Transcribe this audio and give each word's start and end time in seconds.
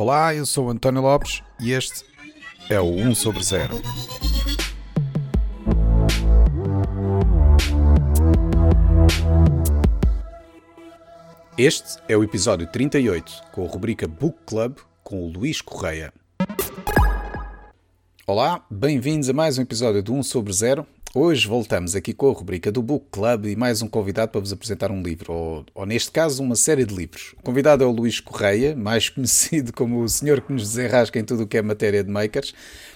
Olá, 0.00 0.32
eu 0.32 0.46
sou 0.46 0.70
António 0.70 1.02
Lopes 1.02 1.42
e 1.58 1.72
este 1.72 2.04
é 2.70 2.80
o 2.80 2.84
1 2.84 3.16
sobre 3.16 3.42
0. 3.42 3.82
Este 11.58 11.98
é 12.08 12.16
o 12.16 12.22
episódio 12.22 12.68
38, 12.68 13.42
com 13.50 13.66
a 13.66 13.68
rubrica 13.68 14.06
Book 14.06 14.38
Club 14.46 14.76
com 15.02 15.24
o 15.24 15.32
Luís 15.32 15.60
Correia. 15.60 16.12
Olá, 18.24 18.64
bem-vindos 18.70 19.28
a 19.28 19.32
mais 19.32 19.58
um 19.58 19.62
episódio 19.62 20.00
do 20.00 20.14
1 20.14 20.22
sobre 20.22 20.52
0. 20.52 20.86
Hoje 21.14 21.48
voltamos 21.48 21.96
aqui 21.96 22.12
com 22.12 22.30
a 22.30 22.34
rubrica 22.34 22.70
do 22.70 22.82
Book 22.82 23.06
Club 23.10 23.46
e 23.46 23.56
mais 23.56 23.80
um 23.80 23.88
convidado 23.88 24.30
para 24.30 24.42
vos 24.42 24.52
apresentar 24.52 24.90
um 24.90 25.02
livro, 25.02 25.32
ou, 25.32 25.66
ou, 25.74 25.86
neste 25.86 26.10
caso 26.10 26.42
uma 26.42 26.54
série 26.54 26.84
de 26.84 26.94
livros. 26.94 27.34
O 27.38 27.42
convidado 27.42 27.82
é 27.82 27.86
o 27.86 27.90
Luís 27.90 28.20
Correia, 28.20 28.76
mais 28.76 29.08
conhecido 29.08 29.72
como 29.72 30.02
o 30.02 30.08
senhor 30.08 30.42
que 30.42 30.52
nos 30.52 30.64
desenrasca 30.64 31.18
em 31.18 31.24
tudo 31.24 31.44
o 31.44 31.46
que 31.46 31.56
é 31.56 31.62
matéria 31.62 32.04
de 32.04 32.10
makers, 32.10 32.52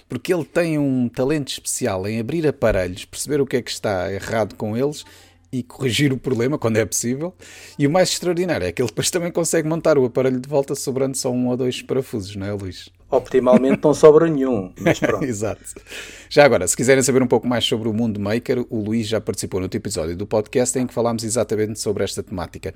porque 0.07 0.31
ele 0.31 0.45
tem 0.45 0.77
um 0.77 1.09
talento 1.09 1.47
especial 1.47 2.07
em 2.07 2.19
abrir 2.19 2.47
aparelhos, 2.47 3.03
perceber 3.03 3.41
o 3.41 3.47
que 3.47 3.57
é 3.57 3.63
que 3.63 3.71
está 3.71 4.13
errado 4.13 4.53
com 4.53 4.77
eles 4.77 5.03
e 5.51 5.63
corrigir 5.63 6.13
o 6.13 6.17
problema 6.17 6.59
quando 6.59 6.77
é 6.77 6.85
possível. 6.85 7.33
E 7.79 7.87
o 7.87 7.89
mais 7.89 8.09
extraordinário 8.09 8.67
é 8.67 8.71
que 8.71 8.79
ele 8.79 8.89
depois 8.89 9.09
também 9.09 9.31
consegue 9.31 9.67
montar 9.67 9.97
o 9.97 10.05
aparelho 10.05 10.39
de 10.39 10.47
volta 10.47 10.75
sobrando 10.75 11.17
só 11.17 11.31
um 11.31 11.47
ou 11.47 11.57
dois 11.57 11.81
parafusos, 11.81 12.35
não 12.35 12.45
é, 12.45 12.51
Luís? 12.51 12.91
Optimalmente 13.15 13.79
não 13.83 13.93
sobra 13.93 14.27
nenhum, 14.27 14.73
mas 14.79 14.97
pronto. 14.99 15.23
Exato. 15.23 15.63
Já 16.29 16.45
agora, 16.45 16.67
se 16.67 16.75
quiserem 16.75 17.03
saber 17.03 17.21
um 17.21 17.27
pouco 17.27 17.47
mais 17.47 17.63
sobre 17.63 17.87
o 17.87 17.93
mundo 17.93 18.19
maker, 18.19 18.65
o 18.69 18.79
Luís 18.79 19.07
já 19.07 19.21
participou 19.21 19.59
no 19.59 19.65
outro 19.65 19.77
episódio 19.77 20.17
do 20.17 20.25
podcast 20.25 20.77
em 20.79 20.87
que 20.87 20.93
falámos 20.93 21.23
exatamente 21.23 21.79
sobre 21.79 22.03
esta 22.03 22.23
temática. 22.23 22.73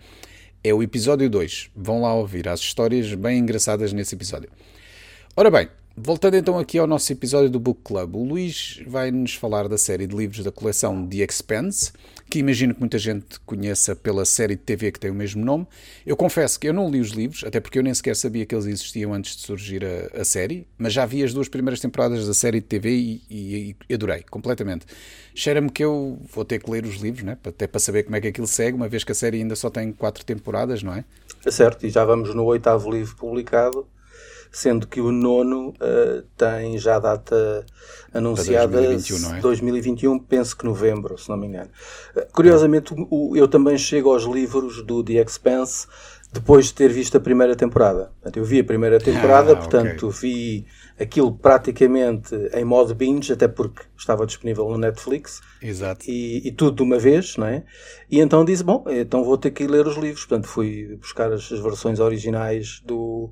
É 0.64 0.74
o 0.74 0.84
episódio 0.84 1.30
2. 1.30 1.72
Vão 1.76 2.02
lá 2.02 2.14
ouvir 2.14 2.48
as 2.48 2.60
histórias 2.60 3.14
bem 3.14 3.40
engraçadas 3.40 3.94
nesse 3.94 4.16
episódio. 4.16 4.50
Ora 5.36 5.50
bem, 5.50 5.70
Voltando 6.00 6.36
então 6.36 6.60
aqui 6.60 6.78
ao 6.78 6.86
nosso 6.86 7.12
episódio 7.12 7.50
do 7.50 7.60
Book 7.60 7.82
Club, 7.84 8.18
o 8.18 8.24
Luís 8.24 8.80
vai-nos 8.86 9.34
falar 9.34 9.68
da 9.68 9.80
série 9.80 10.06
de 10.06 10.16
livros 10.16 10.44
da 10.44 10.52
coleção 10.52 11.08
The 11.08 11.26
Expanse, 11.28 11.92
que 12.30 12.38
imagino 12.38 12.76
que 12.76 12.80
muita 12.80 13.00
gente 13.00 13.40
conheça 13.40 13.96
pela 13.96 14.24
série 14.24 14.56
de 14.56 14.62
TV 14.62 14.92
que 14.92 15.00
tem 15.00 15.10
o 15.10 15.16
mesmo 15.16 15.44
nome. 15.44 15.66
Eu 16.06 16.16
confesso 16.16 16.60
que 16.60 16.68
eu 16.68 16.74
não 16.74 16.88
li 16.88 17.02
os 17.02 17.10
livros, 17.10 17.44
até 17.44 17.60
porque 17.60 17.80
eu 17.80 17.84
nem 17.84 17.92
sequer 17.96 18.16
sabia 18.16 18.46
que 18.46 18.54
eles 18.54 18.68
existiam 18.68 19.12
antes 19.12 19.38
de 19.38 19.42
surgir 19.42 19.84
a, 19.84 20.22
a 20.22 20.24
série, 20.24 20.68
mas 20.78 20.94
já 20.94 21.04
vi 21.04 21.24
as 21.24 21.34
duas 21.34 21.50
primeiras 21.50 21.80
temporadas 21.80 22.28
da 22.28 22.34
série 22.36 22.60
de 22.60 22.68
TV 22.68 22.92
e, 22.92 23.22
e, 23.28 23.76
e 23.90 23.94
adorei 23.96 24.24
completamente. 24.30 24.86
Cheira-me 25.34 25.72
que 25.72 25.84
eu 25.84 26.22
vou 26.32 26.46
ter 26.46 26.60
que 26.60 26.70
ler 26.70 26.86
os 26.86 26.98
livros, 26.98 27.24
né? 27.24 27.40
até 27.44 27.66
para 27.66 27.80
saber 27.80 28.04
como 28.04 28.16
é 28.16 28.22
que 28.22 28.28
aquilo 28.28 28.46
segue, 28.46 28.78
uma 28.78 28.88
vez 28.88 29.04
que 29.04 29.12
a 29.12 29.16
série 29.16 29.38
ainda 29.38 29.56
só 29.56 29.72
tem 29.72 29.92
quatro 29.92 30.24
temporadas, 30.24 30.84
não 30.84 30.94
é? 30.94 31.04
É 31.44 31.50
certo, 31.50 31.88
e 31.88 31.90
já 31.90 32.06
vamos 32.06 32.36
no 32.36 32.44
oitavo 32.44 32.92
livro 32.92 33.16
publicado 33.16 33.88
sendo 34.52 34.88
que 34.88 35.02
o 35.02 35.12
nono 35.12 35.70
uh, 35.70 36.22
tem 36.36 36.78
já 36.78 36.96
a 36.96 37.00
data 37.00 37.66
anunciada 38.14 38.82
2021, 38.82 39.36
é? 39.36 39.40
2021, 39.42 40.20
penso 40.20 40.58
que 40.58 40.66
novembro, 40.66 41.18
se 41.18 41.30
não 41.30 41.38
me 41.38 41.48
engano. 41.48 41.70
Uh, 42.16 42.26
curiosamente, 42.32 42.94
o, 43.10 43.36
eu 43.36 43.48
também 43.48 43.78
chego 43.78 44.12
aos 44.12 44.24
livros 44.24 44.84
do 44.84 45.04
The 45.04 45.14
Expanse 45.14 45.88
depois 46.32 46.68
de 46.68 46.74
ter 46.74 46.92
visto 46.92 47.16
a 47.18 47.20
primeira 47.20 47.56
temporada. 47.56 48.12
Portanto, 48.16 48.38
eu 48.38 48.44
vi 48.44 48.60
a 48.60 48.64
primeira 48.64 49.00
temporada, 49.00 49.54
ah, 49.54 49.56
portanto, 49.56 50.08
okay. 50.08 50.20
vi 50.20 50.66
aquilo 51.00 51.32
praticamente 51.32 52.36
em 52.54 52.66
modo 52.66 52.94
binge, 52.94 53.32
até 53.32 53.48
porque 53.48 53.84
estava 53.98 54.26
disponível 54.26 54.70
no 54.70 54.78
Netflix. 54.78 55.42
Exato. 55.62 56.06
E, 56.08 56.48
e, 56.48 56.52
tudo 56.52 56.78
de 56.78 56.84
uma 56.84 57.00
vez, 57.00 57.38
não 57.38 57.48
é? 57.48 57.64
E 58.10 58.20
então 58.20 58.44
disse, 58.44 58.64
bom, 58.64 58.84
então 58.88 59.24
vou 59.24 59.38
ter 59.38 59.52
que 59.52 59.64
ir 59.64 59.70
ler 59.70 59.88
os 59.88 59.96
livros. 59.96 60.26
Portanto, 60.26 60.48
fui 60.48 60.98
buscar 60.98 61.32
as, 61.32 61.52
as 61.52 61.60
versões 61.60 62.00
originais 62.00 62.82
do, 62.86 63.32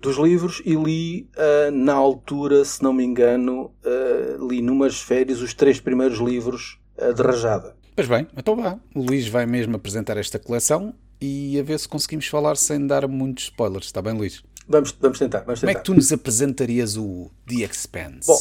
dos 0.00 0.16
livros 0.16 0.62
e 0.64 0.74
li 0.74 1.28
uh, 1.36 1.70
na 1.72 1.94
altura, 1.94 2.64
se 2.64 2.82
não 2.82 2.92
me 2.92 3.04
engano, 3.04 3.72
uh, 3.84 4.48
li 4.48 4.62
numas 4.62 5.00
férias 5.00 5.40
os 5.40 5.52
três 5.54 5.80
primeiros 5.80 6.18
livros 6.18 6.78
uh, 6.96 7.12
de 7.12 7.22
rajada. 7.22 7.76
Pois 7.96 8.06
bem, 8.06 8.28
então 8.36 8.54
vá. 8.54 8.78
O 8.94 9.02
Luís 9.02 9.26
vai 9.26 9.44
mesmo 9.44 9.74
apresentar 9.74 10.16
esta 10.16 10.38
coleção 10.38 10.94
e 11.20 11.58
a 11.58 11.62
ver 11.62 11.78
se 11.78 11.88
conseguimos 11.88 12.28
falar 12.28 12.56
sem 12.56 12.86
dar 12.86 13.08
muitos 13.08 13.44
spoilers. 13.44 13.86
Está 13.86 14.00
bem, 14.00 14.14
Luís? 14.14 14.42
Vamos, 14.68 14.94
vamos 15.00 15.18
tentar, 15.18 15.40
vamos 15.40 15.60
tentar. 15.60 15.72
Como 15.72 15.78
é 15.78 15.80
que 15.80 15.84
tu 15.84 15.94
nos 15.94 16.12
apresentarias 16.12 16.96
o 16.96 17.30
The 17.46 17.64
Expanse? 17.64 18.26
Bom, 18.26 18.38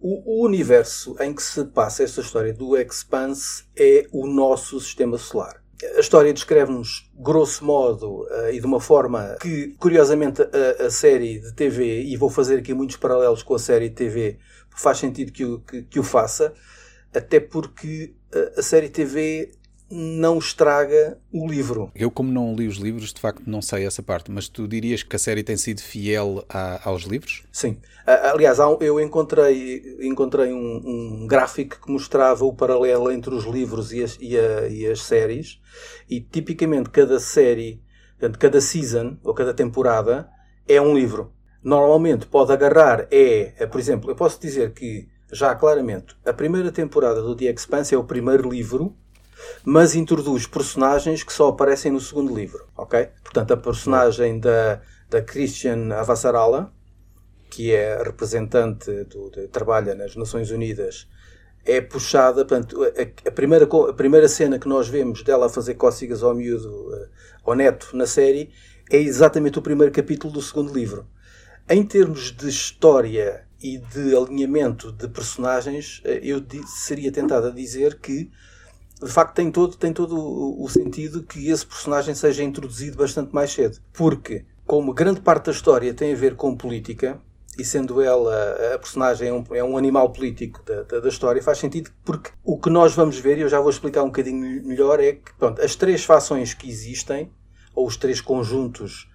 o, 0.00 0.42
o 0.42 0.44
universo 0.44 1.16
em 1.18 1.32
que 1.32 1.42
se 1.42 1.64
passa 1.64 2.04
esta 2.04 2.20
história 2.20 2.52
do 2.52 2.76
Expanse 2.76 3.64
é 3.74 4.06
o 4.12 4.26
nosso 4.26 4.78
sistema 4.78 5.16
solar. 5.18 5.62
A 5.96 6.00
história 6.00 6.32
descreve-nos, 6.32 7.03
grosso 7.16 7.64
modo, 7.64 8.22
uh, 8.22 8.50
e 8.52 8.60
de 8.60 8.66
uma 8.66 8.80
forma 8.80 9.36
que, 9.40 9.74
curiosamente, 9.78 10.42
a, 10.42 10.86
a, 10.86 10.90
série 10.90 11.40
de 11.40 11.52
TV, 11.54 12.02
e 12.02 12.16
vou 12.16 12.28
fazer 12.28 12.58
aqui 12.58 12.74
muitos 12.74 12.96
paralelos 12.96 13.42
com 13.42 13.54
a 13.54 13.58
série 13.58 13.88
de 13.88 13.94
TV, 13.94 14.38
faz 14.70 14.98
sentido 14.98 15.32
que 15.32 15.44
o, 15.44 15.60
que, 15.60 15.82
que 15.82 16.00
o 16.00 16.02
faça, 16.02 16.52
até 17.14 17.38
porque 17.38 18.14
a, 18.32 18.38
eh, 18.38 18.54
a 18.58 18.62
série 18.62 18.88
TV 18.88 19.52
não 19.90 20.38
estraga 20.38 21.18
o 21.32 21.46
livro. 21.46 21.90
Eu, 21.94 22.10
como 22.10 22.32
não 22.32 22.54
li 22.54 22.66
os 22.66 22.76
livros, 22.76 23.12
de 23.12 23.20
facto 23.20 23.42
não 23.46 23.60
sei 23.60 23.86
essa 23.86 24.02
parte, 24.02 24.30
mas 24.30 24.48
tu 24.48 24.66
dirias 24.66 25.02
que 25.02 25.14
a 25.14 25.18
série 25.18 25.42
tem 25.42 25.56
sido 25.56 25.80
fiel 25.80 26.44
a, 26.48 26.88
aos 26.88 27.02
livros? 27.02 27.44
Sim. 27.52 27.78
Aliás, 28.06 28.58
eu 28.80 29.00
encontrei, 29.00 29.98
encontrei 30.00 30.52
um, 30.52 31.22
um, 31.22 31.26
gráfico 31.26 31.80
que 31.80 31.90
mostrava 31.90 32.44
o 32.44 32.52
paralelo 32.52 33.10
entre 33.10 33.34
os 33.34 33.44
livros 33.44 33.92
e 33.92 34.02
as, 34.02 34.18
e, 34.20 34.38
a, 34.38 34.68
e 34.68 34.86
as 34.86 35.02
séries, 35.02 35.60
e 36.08 36.20
tipicamente 36.20 36.90
cada 36.90 37.20
série, 37.20 37.82
cada 38.38 38.60
season 38.60 39.16
ou 39.22 39.34
cada 39.34 39.54
temporada 39.54 40.28
é 40.66 40.80
um 40.80 40.94
livro. 40.94 41.32
Normalmente 41.62 42.26
pode 42.26 42.52
agarrar, 42.52 43.06
é, 43.10 43.54
é 43.58 43.66
por 43.66 43.80
exemplo, 43.80 44.10
eu 44.10 44.16
posso 44.16 44.40
dizer 44.40 44.72
que 44.72 45.08
já 45.32 45.54
claramente 45.54 46.14
a 46.24 46.32
primeira 46.32 46.70
temporada 46.70 47.22
do 47.22 47.34
The 47.34 47.46
Expanse 47.46 47.94
é 47.94 47.98
o 47.98 48.04
primeiro 48.04 48.48
livro 48.48 48.94
mas 49.64 49.94
introduz 49.94 50.46
personagens 50.46 51.22
que 51.22 51.32
só 51.32 51.48
aparecem 51.48 51.92
no 51.92 52.00
segundo 52.00 52.34
livro, 52.34 52.66
ok? 52.76 53.08
Portanto, 53.22 53.52
a 53.52 53.56
personagem 53.56 54.38
da, 54.38 54.80
da 55.08 55.22
Christian 55.22 55.92
Avassarala, 55.94 56.72
que 57.50 57.72
é 57.72 58.02
representante 58.02 59.04
do, 59.04 59.30
de, 59.30 59.48
trabalha 59.48 59.94
nas 59.94 60.16
Nações 60.16 60.50
Unidas, 60.50 61.08
é 61.64 61.80
puxada, 61.80 62.44
portanto, 62.44 62.82
a, 62.84 63.28
a, 63.28 63.32
primeira, 63.32 63.64
a 63.64 63.92
primeira 63.92 64.28
cena 64.28 64.58
que 64.58 64.68
nós 64.68 64.88
vemos 64.88 65.22
dela 65.22 65.48
fazer 65.48 65.74
cócegas 65.74 66.22
ao 66.22 66.34
miúdo, 66.34 66.94
eh, 66.94 67.08
ao 67.42 67.54
neto, 67.54 67.96
na 67.96 68.06
série, 68.06 68.50
é 68.90 68.98
exatamente 68.98 69.58
o 69.58 69.62
primeiro 69.62 69.92
capítulo 69.92 70.32
do 70.32 70.42
segundo 70.42 70.74
livro. 70.74 71.06
Em 71.68 71.82
termos 71.82 72.32
de 72.32 72.48
história 72.48 73.46
e 73.62 73.78
de 73.78 74.14
alinhamento 74.14 74.92
de 74.92 75.08
personagens, 75.08 76.02
eh, 76.04 76.20
eu 76.22 76.44
seria 76.66 77.10
tentado 77.10 77.46
a 77.46 77.50
dizer 77.50 77.98
que 77.98 78.30
de 79.04 79.10
facto 79.10 79.34
tem 79.34 79.50
todo, 79.50 79.76
tem 79.76 79.92
todo 79.92 80.16
o, 80.16 80.68
sentido 80.68 81.22
que 81.22 81.48
esse 81.48 81.66
personagem 81.66 82.14
seja 82.14 82.42
introduzido 82.42 82.96
bastante 82.96 83.34
mais 83.34 83.52
cedo. 83.52 83.78
Porque, 83.92 84.44
como 84.66 84.94
grande 84.94 85.20
parte 85.20 85.46
da 85.46 85.52
história 85.52 85.92
tem 85.92 86.12
a 86.12 86.16
ver 86.16 86.36
com 86.36 86.56
política, 86.56 87.20
e 87.58 87.64
sendo 87.64 88.00
ela 88.00 88.74
a 88.74 88.78
personagem 88.78 89.28
é 89.28 89.32
um, 89.32 89.44
é 89.52 89.62
um 89.62 89.76
animal 89.76 90.10
político 90.10 90.62
da, 90.64 90.82
da, 90.82 91.00
da, 91.00 91.08
história, 91.08 91.42
faz 91.42 91.58
sentido 91.58 91.90
porque 92.04 92.30
o 92.42 92.58
que 92.58 92.68
nós 92.68 92.94
vamos 92.94 93.18
ver, 93.18 93.38
e 93.38 93.42
eu 93.42 93.48
já 93.48 93.60
vou 93.60 93.70
explicar 93.70 94.02
um 94.02 94.06
bocadinho 94.06 94.66
melhor, 94.66 94.98
é 94.98 95.12
que 95.12 95.32
pronto, 95.38 95.60
as 95.62 95.76
três 95.76 96.04
fações 96.04 96.54
que 96.54 96.68
existem, 96.68 97.30
ou 97.74 97.86
os 97.86 97.96
três 97.96 98.20
conjuntos 98.20 99.08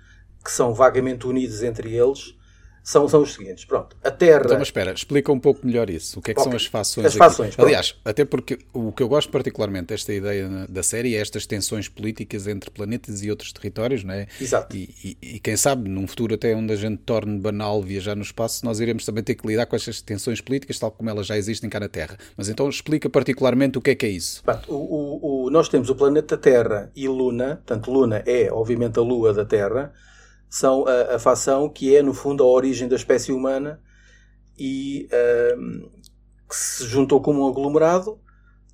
que 0.43 0.51
são 0.51 0.73
vagamente 0.73 1.27
unidos 1.27 1.63
entre 1.63 1.93
eles, 1.95 2.35
são, 2.89 3.07
são 3.07 3.21
os 3.21 3.33
seguintes. 3.33 3.65
Pronto, 3.65 3.95
a 4.03 4.09
Terra. 4.09 4.41
Então, 4.45 4.57
mas 4.57 4.69
espera, 4.69 4.91
explica 4.91 5.31
um 5.31 5.39
pouco 5.39 5.65
melhor 5.65 5.91
isso. 5.91 6.17
O 6.17 6.21
que 6.23 6.31
é 6.31 6.33
que 6.33 6.39
okay. 6.39 6.51
são 6.51 6.57
as 6.57 6.65
fações? 6.65 7.05
As 7.05 7.13
fações. 7.13 7.53
Aliás, 7.59 7.95
até 8.03 8.25
porque 8.25 8.57
o 8.73 8.91
que 8.91 9.03
eu 9.03 9.07
gosto 9.07 9.29
particularmente 9.29 9.89
desta 9.89 10.11
ideia 10.11 10.49
da 10.67 10.81
série 10.81 11.15
é 11.15 11.19
estas 11.19 11.45
tensões 11.45 11.87
políticas 11.87 12.47
entre 12.47 12.71
planetas 12.71 13.21
e 13.21 13.29
outros 13.29 13.53
territórios, 13.53 14.03
não 14.03 14.15
é? 14.15 14.27
Exato. 14.41 14.75
E, 14.75 14.89
e, 15.03 15.35
e, 15.35 15.39
quem 15.39 15.55
sabe, 15.55 15.87
num 15.87 16.07
futuro 16.07 16.33
até 16.33 16.55
onde 16.55 16.73
a 16.73 16.75
gente 16.75 16.97
torne 17.05 17.37
banal 17.37 17.79
viajar 17.83 18.15
no 18.15 18.23
espaço, 18.23 18.65
nós 18.65 18.79
iremos 18.79 19.05
também 19.05 19.23
ter 19.23 19.35
que 19.35 19.45
lidar 19.45 19.67
com 19.67 19.75
estas 19.75 20.01
tensões 20.01 20.41
políticas, 20.41 20.79
tal 20.79 20.89
como 20.89 21.11
elas 21.11 21.27
já 21.27 21.37
existem 21.37 21.69
cá 21.69 21.79
na 21.79 21.87
Terra. 21.87 22.17
Mas 22.35 22.49
então 22.49 22.67
explica 22.67 23.07
particularmente 23.07 23.77
o 23.77 23.81
que 23.81 23.91
é 23.91 23.95
que 23.95 24.07
é 24.07 24.09
isso. 24.09 24.41
o, 24.67 24.73
o, 24.73 25.45
o, 25.45 25.49
nós 25.51 25.69
temos 25.69 25.91
o 25.91 25.95
planeta 25.95 26.35
Terra 26.35 26.91
e 26.95 27.07
Luna, 27.07 27.57
portanto, 27.57 27.91
Luna 27.91 28.23
é, 28.25 28.51
obviamente, 28.51 28.97
a 28.97 29.03
lua 29.03 29.31
da 29.31 29.45
Terra 29.45 29.93
são 30.49 30.85
a, 30.87 31.15
a 31.15 31.19
facção 31.19 31.69
que 31.69 31.95
é, 31.95 32.01
no 32.01 32.13
fundo, 32.13 32.43
a 32.43 32.47
origem 32.47 32.87
da 32.87 32.95
espécie 32.95 33.31
humana 33.31 33.79
e 34.57 35.07
uh, 35.13 35.89
que 36.49 36.55
se 36.55 36.85
juntou 36.85 37.21
como 37.21 37.45
um 37.45 37.49
aglomerado. 37.49 38.19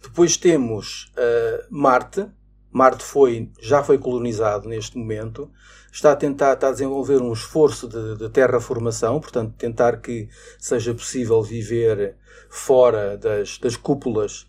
Depois 0.02 0.38
temos 0.38 1.12
uh, 1.18 1.66
Marte. 1.70 2.28
Marte 2.72 3.04
foi, 3.04 3.52
já 3.62 3.84
foi 3.84 3.98
colonizado 3.98 4.70
neste 4.70 4.98
momento. 4.98 5.52
Está 5.92 6.12
a 6.12 6.16
tentar, 6.16 6.54
está 6.54 6.70
a 6.70 6.72
desenvolver 6.72 7.22
um 7.22 7.32
esforço 7.32 7.88
de, 7.88 8.18
de 8.18 8.30
terraformação, 8.30 9.20
portanto, 9.20 9.54
tentar 9.58 9.98
que 9.98 10.30
seja 10.60 10.94
possível 10.94 11.42
viver 11.42 12.16
fora 12.50 13.18
das, 13.18 13.58
das 13.58 13.76
cúpulas 13.76 14.48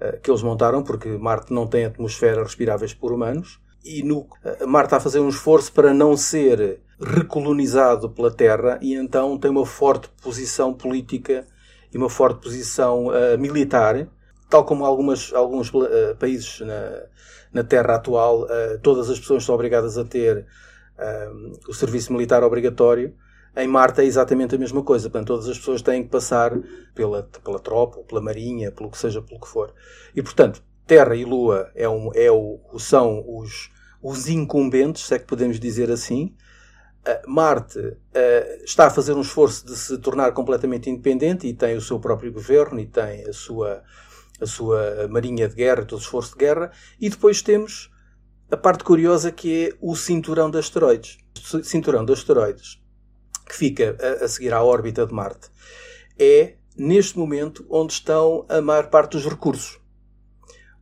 uh, 0.00 0.20
que 0.20 0.30
eles 0.30 0.42
montaram, 0.42 0.82
porque 0.82 1.08
Marte 1.10 1.52
não 1.52 1.66
tem 1.66 1.84
atmosfera 1.84 2.42
respiráveis 2.42 2.92
por 2.92 3.12
humanos 3.12 3.60
e 3.84 4.02
no, 4.02 4.26
Marta 4.66 4.96
a 4.96 5.00
fazer 5.00 5.20
um 5.20 5.28
esforço 5.28 5.72
para 5.72 5.92
não 5.92 6.16
ser 6.16 6.80
recolonizado 6.98 8.08
pela 8.08 8.30
Terra 8.30 8.78
e 8.80 8.94
então 8.94 9.36
tem 9.38 9.50
uma 9.50 9.66
forte 9.66 10.08
posição 10.22 10.72
política 10.72 11.46
e 11.92 11.98
uma 11.98 12.10
forte 12.10 12.40
posição 12.40 13.06
uh, 13.06 13.38
militar, 13.38 14.08
tal 14.50 14.64
como 14.64 14.84
algumas, 14.84 15.32
alguns 15.32 15.72
uh, 15.72 16.16
países 16.18 16.60
na, 16.60 17.02
na 17.52 17.64
Terra 17.64 17.94
atual, 17.94 18.42
uh, 18.42 18.78
todas 18.82 19.08
as 19.10 19.18
pessoas 19.18 19.44
são 19.44 19.54
obrigadas 19.54 19.96
a 19.96 20.04
ter 20.04 20.46
o 21.68 21.74
serviço 21.74 22.12
militar 22.12 22.44
obrigatório. 22.44 23.12
Em 23.56 23.66
Marte 23.66 24.00
é 24.00 24.04
exatamente 24.04 24.54
a 24.54 24.58
mesma 24.58 24.80
coisa. 24.80 25.10
Portanto, 25.10 25.26
todas 25.26 25.48
as 25.48 25.58
pessoas 25.58 25.82
têm 25.82 26.04
que 26.04 26.08
passar 26.08 26.56
pela, 26.94 27.28
pela 27.42 27.58
tropa, 27.58 27.98
pela 28.04 28.20
marinha, 28.20 28.70
pelo 28.70 28.88
que 28.88 28.96
seja, 28.96 29.20
pelo 29.20 29.40
que 29.40 29.48
for. 29.48 29.74
E, 30.14 30.22
portanto, 30.22 30.62
Terra 30.86 31.16
e 31.16 31.24
Lua 31.24 31.68
é 31.74 31.88
um, 31.88 32.12
é 32.14 32.30
o, 32.30 32.60
são 32.78 33.24
os, 33.26 33.70
os 34.04 34.28
incumbentes, 34.28 35.06
se 35.06 35.14
é 35.14 35.18
que 35.18 35.24
podemos 35.24 35.58
dizer 35.58 35.90
assim. 35.90 36.36
Uh, 37.06 37.30
Marte 37.30 37.78
uh, 37.78 38.64
está 38.64 38.86
a 38.86 38.90
fazer 38.90 39.14
um 39.14 39.22
esforço 39.22 39.64
de 39.64 39.74
se 39.74 39.96
tornar 39.96 40.32
completamente 40.32 40.90
independente 40.90 41.46
e 41.46 41.54
tem 41.54 41.74
o 41.74 41.80
seu 41.80 41.98
próprio 41.98 42.30
governo 42.30 42.78
e 42.78 42.86
tem 42.86 43.26
a 43.26 43.32
sua, 43.32 43.82
a 44.38 44.46
sua 44.46 45.08
marinha 45.08 45.48
de 45.48 45.54
guerra, 45.54 45.86
todo 45.86 45.98
o 45.98 46.02
esforço 46.02 46.32
de 46.32 46.38
guerra. 46.38 46.70
E 47.00 47.08
depois 47.08 47.40
temos 47.40 47.90
a 48.50 48.56
parte 48.58 48.84
curiosa 48.84 49.32
que 49.32 49.68
é 49.68 49.76
o 49.80 49.96
cinturão 49.96 50.50
de 50.50 50.58
asteroides. 50.58 51.16
O 51.54 51.64
cinturão 51.64 52.04
de 52.04 52.12
asteroides, 52.12 52.78
que 53.48 53.56
fica 53.56 53.96
a, 53.98 54.24
a 54.24 54.28
seguir 54.28 54.52
à 54.52 54.62
órbita 54.62 55.06
de 55.06 55.14
Marte, 55.14 55.48
é 56.18 56.56
neste 56.76 57.18
momento 57.18 57.66
onde 57.70 57.94
estão 57.94 58.44
a 58.50 58.60
maior 58.60 58.88
parte 58.88 59.12
dos 59.12 59.24
recursos 59.24 59.78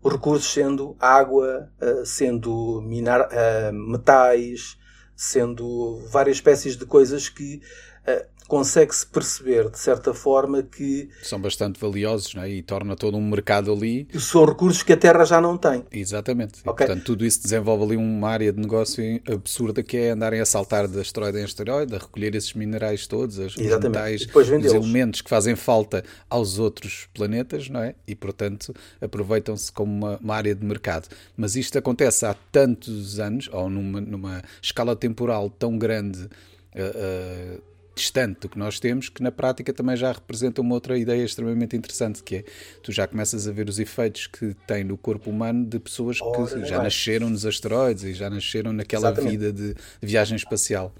recursos 0.04 0.52
sendo 0.52 0.96
água, 0.98 1.70
eh, 1.80 2.02
sendo 2.04 2.80
minar, 2.82 3.28
eh, 3.30 3.70
metais, 3.72 4.76
sendo 5.14 6.00
várias 6.10 6.38
espécies 6.38 6.76
de 6.76 6.86
coisas 6.86 7.28
que 7.28 7.60
eh, 8.06 8.26
consegue-se 8.46 9.06
perceber, 9.06 9.70
de 9.70 9.78
certa 9.78 10.12
forma, 10.14 10.62
que. 10.62 11.08
São 11.22 11.40
bastante 11.40 11.80
valiosos 11.80 12.34
não 12.34 12.42
é? 12.42 12.50
e 12.50 12.62
torna 12.62 12.96
todo 12.96 13.16
um 13.16 13.28
mercado 13.28 13.72
ali. 13.72 14.06
São 14.18 14.44
recursos 14.44 14.82
que 14.82 14.92
a 14.92 14.96
Terra 14.96 15.24
já 15.24 15.40
não 15.40 15.56
tem. 15.56 15.84
Exatamente. 15.90 16.60
E, 16.64 16.68
okay. 16.68 16.86
portanto, 16.86 17.04
tudo 17.04 17.24
isso 17.24 17.42
desenvolve 17.42 17.84
ali 17.84 17.96
uma 17.96 18.28
área 18.28 18.52
de 18.52 18.60
negócio 18.60 19.02
absurda 19.30 19.82
que 19.82 19.96
é 19.96 20.10
andarem 20.10 20.40
a 20.40 20.46
saltar 20.46 20.86
de 20.86 21.00
asteroide 21.00 21.38
em 21.38 21.44
asteroide, 21.44 21.94
a 21.94 21.98
recolher 21.98 22.34
esses 22.34 22.52
minerais 22.54 23.06
todos, 23.06 23.38
os 23.38 23.56
metais, 23.56 24.26
os 24.34 24.72
elementos 24.72 25.20
que 25.20 25.30
fazem 25.30 25.56
falta 25.56 26.04
aos 26.28 26.58
outros 26.58 27.08
planetas, 27.14 27.68
não 27.68 27.82
é? 27.82 27.94
E, 28.06 28.14
portanto, 28.14 28.74
aproveitam-se 29.00 29.70
como 29.72 29.92
uma, 29.92 30.18
uma, 30.18 30.34
área 30.34 30.54
de 30.54 30.64
mercado. 30.64 31.08
Mas 31.36 31.56
isto 31.56 31.78
acontece 31.78 32.24
há 32.26 32.34
tantos 32.50 33.18
anos, 33.18 33.48
ou 33.52 33.68
numa, 33.68 34.00
numa 34.00 34.42
escala 34.60 34.96
temporal 34.96 35.50
tão 35.50 35.78
grande. 35.78 36.28
Uh, 36.74 37.58
uh, 37.58 37.71
distante 37.94 38.40
do 38.40 38.48
que 38.48 38.58
nós 38.58 38.80
temos, 38.80 39.08
que 39.08 39.22
na 39.22 39.30
prática 39.30 39.72
também 39.72 39.96
já 39.96 40.12
representa 40.12 40.60
uma 40.60 40.74
outra 40.74 40.98
ideia 40.98 41.24
extremamente 41.24 41.76
interessante, 41.76 42.22
que 42.22 42.36
é 42.36 42.44
tu 42.82 42.90
já 42.92 43.06
começas 43.06 43.46
a 43.46 43.52
ver 43.52 43.68
os 43.68 43.78
efeitos 43.78 44.26
que 44.26 44.54
tem 44.66 44.84
no 44.84 44.96
corpo 44.96 45.30
humano 45.30 45.66
de 45.66 45.78
pessoas 45.78 46.18
que 46.18 46.24
Ora, 46.24 46.64
já 46.64 46.82
nasceram 46.82 47.28
nos 47.28 47.44
asteroides 47.44 48.04
e 48.04 48.14
já 48.14 48.30
nasceram 48.30 48.72
naquela 48.72 49.08
Exatamente. 49.08 49.30
vida 49.30 49.52
de, 49.52 49.74
de, 49.74 49.80
viagem 50.00 50.36
espacial. 50.36 50.92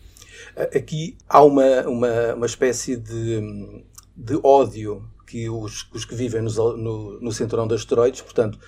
Aqui 0.56 1.16
há 1.28 1.42
uma, 1.42 1.82
uma, 1.86 2.34
uma 2.34 2.46
espécie 2.46 2.96
de, 2.96 3.84
de 4.16 4.38
ódio 4.42 5.08
que 5.26 5.48
os, 5.48 5.88
os 5.94 6.04
que 6.04 6.14
vivem 6.14 6.42
nos, 6.42 6.56
no, 6.56 7.18
no 7.18 7.32
cinturão 7.32 7.66
de 7.66 7.74
asteroides, 7.74 8.20
portanto, 8.20 8.58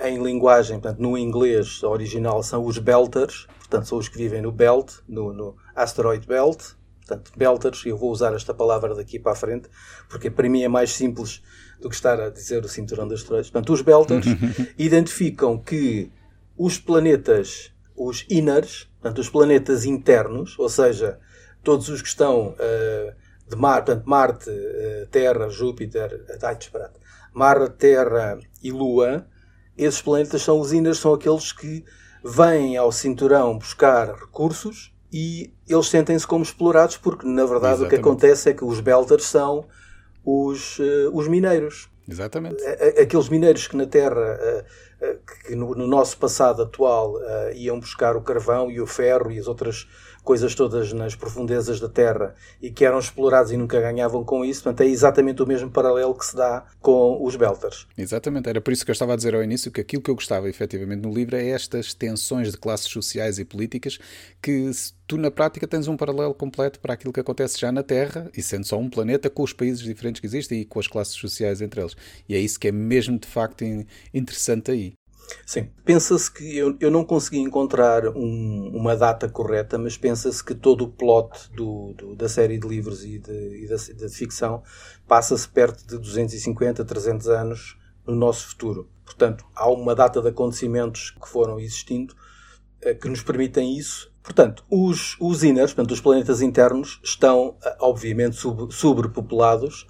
em 0.00 0.22
linguagem, 0.22 0.80
portanto, 0.80 1.00
no 1.00 1.18
inglês 1.18 1.82
original 1.82 2.42
são 2.42 2.64
os 2.64 2.78
belters, 2.78 3.46
portanto, 3.58 3.86
são 3.86 3.98
os 3.98 4.08
que 4.08 4.16
vivem 4.16 4.40
no 4.40 4.50
belt, 4.50 5.00
no, 5.06 5.34
no 5.34 5.54
asteroid 5.74 6.26
belt, 6.26 6.76
portanto, 7.06 7.32
belters, 7.36 7.84
eu 7.84 7.96
vou 7.96 8.10
usar 8.10 8.34
esta 8.34 8.54
palavra 8.54 8.94
daqui 8.94 9.18
para 9.18 9.32
a 9.32 9.36
frente, 9.36 9.68
porque 10.08 10.30
para 10.30 10.48
mim 10.48 10.62
é 10.62 10.68
mais 10.68 10.92
simples 10.92 11.42
do 11.80 11.88
que 11.88 11.94
estar 11.94 12.20
a 12.20 12.30
dizer 12.30 12.64
o 12.64 12.68
cinturão 12.68 13.06
das 13.06 13.20
estrelas. 13.20 13.50
Portanto, 13.50 13.72
os 13.72 13.82
belters 13.82 14.26
identificam 14.78 15.58
que 15.58 16.10
os 16.56 16.78
planetas, 16.78 17.72
os 17.94 18.24
inners, 18.30 18.88
portanto, 19.00 19.18
os 19.18 19.28
planetas 19.28 19.84
internos, 19.84 20.58
ou 20.58 20.68
seja, 20.68 21.18
todos 21.62 21.88
os 21.88 22.00
que 22.00 22.08
estão 22.08 22.54
uh, 22.54 23.14
de 23.48 23.56
Mar, 23.56 23.84
portanto, 23.84 24.04
Marte, 24.06 24.50
uh, 24.50 25.06
Terra, 25.10 25.48
Júpiter, 25.48 26.24
uh, 26.28 26.46
ai, 26.46 26.56
disparate, 26.56 26.98
Marte, 27.32 27.76
Terra 27.76 28.38
e 28.62 28.70
Lua, 28.70 29.26
esses 29.76 30.00
planetas 30.00 30.42
são 30.42 30.60
os 30.60 30.72
inners, 30.72 30.98
são 30.98 31.12
aqueles 31.12 31.52
que 31.52 31.84
vêm 32.24 32.76
ao 32.76 32.90
cinturão 32.90 33.58
buscar 33.58 34.14
recursos 34.14 34.93
e 35.16 35.54
eles 35.68 35.86
sentem-se 35.86 36.26
como 36.26 36.42
explorados 36.42 36.96
porque, 36.96 37.24
na 37.24 37.46
verdade, 37.46 37.74
Exatamente. 37.74 37.86
o 37.86 37.88
que 37.88 37.94
acontece 37.94 38.50
é 38.50 38.52
que 38.52 38.64
os 38.64 38.80
belters 38.80 39.26
são 39.26 39.64
os, 40.24 40.80
uh, 40.80 41.10
os 41.12 41.28
mineiros. 41.28 41.88
Exatamente. 42.08 42.60
Aqueles 43.00 43.28
mineiros 43.28 43.68
que 43.68 43.76
na 43.76 43.86
Terra, 43.86 44.16
uh, 44.20 45.06
uh, 45.06 45.18
que 45.46 45.54
no, 45.54 45.72
no, 45.72 45.86
nosso 45.86 46.18
passado 46.18 46.62
atual 46.62 47.14
iam 47.54 47.78
buscar 47.78 48.16
o 48.16 48.22
carvão 48.22 48.68
e 48.68 48.80
o 48.80 48.88
ferro 48.88 49.30
e 49.30 49.38
as 49.38 49.46
outras 49.46 49.86
coisas 50.24 50.54
todas 50.54 50.92
nas 50.92 51.14
profundezas 51.14 51.78
da 51.78 51.88
Terra 51.88 52.34
e 52.60 52.70
que 52.70 52.84
eram 52.84 52.98
explorados 52.98 53.52
e 53.52 53.56
nunca 53.56 53.80
ganhavam 53.80 54.24
com 54.24 54.44
isso. 54.44 54.62
Portanto, 54.62 54.80
é 54.80 54.90
exatamente 54.90 55.42
o 55.42 55.46
mesmo 55.46 55.70
paralelo 55.70 56.14
que 56.14 56.24
se 56.24 56.34
dá 56.34 56.64
com 56.80 57.22
os 57.22 57.36
Belters. 57.36 57.86
Exatamente, 57.96 58.48
era 58.48 58.60
por 58.60 58.72
isso 58.72 58.84
que 58.84 58.90
eu 58.90 58.94
estava 58.94 59.12
a 59.12 59.16
dizer 59.16 59.34
ao 59.34 59.42
início 59.42 59.70
que 59.70 59.82
aquilo 59.82 60.02
que 60.02 60.10
eu 60.10 60.14
gostava 60.14 60.48
efetivamente 60.48 61.02
no 61.02 61.12
livro 61.12 61.36
é 61.36 61.50
estas 61.50 61.92
tensões 61.92 62.50
de 62.50 62.56
classes 62.56 62.88
sociais 62.88 63.38
e 63.38 63.44
políticas 63.44 63.98
que 64.40 64.70
tu 65.06 65.18
na 65.18 65.30
prática 65.30 65.68
tens 65.68 65.86
um 65.86 65.96
paralelo 65.96 66.34
completo 66.34 66.80
para 66.80 66.94
aquilo 66.94 67.12
que 67.12 67.20
acontece 67.20 67.60
já 67.60 67.70
na 67.70 67.82
Terra 67.82 68.30
e 68.34 68.42
sendo 68.42 68.64
só 68.64 68.78
um 68.78 68.88
planeta 68.88 69.28
com 69.28 69.42
os 69.42 69.52
países 69.52 69.82
diferentes 69.82 70.20
que 70.20 70.26
existem 70.26 70.60
e 70.60 70.64
com 70.64 70.80
as 70.80 70.86
classes 70.86 71.14
sociais 71.14 71.60
entre 71.60 71.80
eles. 71.80 71.94
E 72.26 72.34
é 72.34 72.38
isso 72.38 72.58
que 72.58 72.68
é 72.68 72.72
mesmo 72.72 73.18
de 73.18 73.28
facto 73.28 73.62
interessante 74.12 74.70
aí. 74.70 74.94
Sim, 75.46 75.70
pensa-se 75.84 76.30
que 76.30 76.56
eu, 76.56 76.76
eu 76.80 76.90
não 76.90 77.04
consegui 77.04 77.38
encontrar 77.38 78.08
um, 78.08 78.70
uma 78.74 78.96
data 78.96 79.28
correta, 79.28 79.78
mas 79.78 79.96
pensa-se 79.96 80.42
que 80.42 80.54
todo 80.54 80.84
o 80.84 80.88
plot 80.88 81.50
do, 81.54 81.92
do, 81.94 82.14
da 82.14 82.28
série 82.28 82.58
de 82.58 82.66
livros 82.66 83.04
e 83.04 83.18
de, 83.18 83.64
e 83.64 83.68
da, 83.68 84.08
ficção 84.08 84.62
passa-se 85.06 85.48
perto 85.48 85.86
de 85.86 85.98
250, 85.98 86.84
300 86.84 87.28
anos 87.28 87.78
no 88.06 88.14
nosso 88.14 88.48
futuro. 88.48 88.88
Portanto, 89.04 89.44
há 89.54 89.68
uma 89.68 89.94
data 89.94 90.20
de 90.20 90.28
acontecimentos 90.28 91.10
que 91.10 91.28
foram 91.28 91.58
existindo 91.58 92.14
eh, 92.80 92.94
que 92.94 93.08
nos 93.08 93.22
permitem 93.22 93.76
isso. 93.76 94.12
Portanto, 94.22 94.64
os, 94.70 95.16
os 95.20 95.42
inners, 95.42 95.74
portanto, 95.74 95.92
os 95.92 96.00
planetas 96.00 96.40
internos, 96.40 97.00
estão 97.02 97.56
eh, 97.62 97.76
obviamente 97.80 98.36
sub, 98.36 98.72
sobrepopulados 98.72 99.86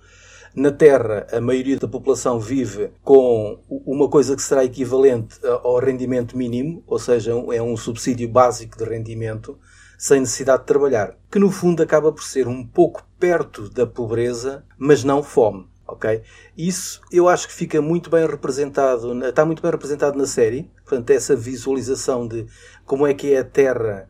na 0.54 0.70
Terra, 0.70 1.26
a 1.32 1.40
maioria 1.40 1.76
da 1.76 1.88
população 1.88 2.38
vive 2.38 2.92
com 3.02 3.58
uma 3.68 4.08
coisa 4.08 4.37
que 4.37 4.42
será 4.42 4.64
equivalente 4.64 5.38
ao 5.44 5.78
rendimento 5.78 6.37
mínimo, 6.37 6.82
ou 6.87 6.99
seja, 6.99 7.32
é 7.52 7.61
um 7.61 7.76
subsídio 7.76 8.28
básico 8.28 8.78
de 8.78 8.84
rendimento, 8.84 9.58
sem 9.99 10.20
necessidade 10.20 10.61
de 10.61 10.66
trabalhar, 10.66 11.16
que 11.30 11.38
no 11.38 11.50
fundo 11.50 11.82
acaba 11.82 12.12
por 12.12 12.23
ser 12.23 12.46
um 12.46 12.64
pouco 12.64 13.04
perto 13.18 13.68
da 13.68 13.87
pobreza, 13.87 14.64
mas 14.78 15.02
não 15.02 15.23
fome. 15.23 15.66
Ok? 15.87 16.23
Isso 16.56 17.02
eu 17.12 17.28
acho 17.28 17.46
que 17.46 17.52
fica 17.52 17.82
muito 17.82 18.08
bem 18.08 18.26
representado, 18.26 19.12
está 19.26 19.44
muito 19.44 19.61
bem 19.61 19.70
representado 19.70 20.16
na 20.16 20.26
série. 20.26 20.70
Portanto, 20.82 21.11
essa 21.11 21.37
visualização 21.37 22.26
de 22.26 22.46
como 22.87 23.06
é 23.06 23.12
que 23.12 23.34
é 23.34 23.40
a 23.40 23.44
Terra 23.44 24.08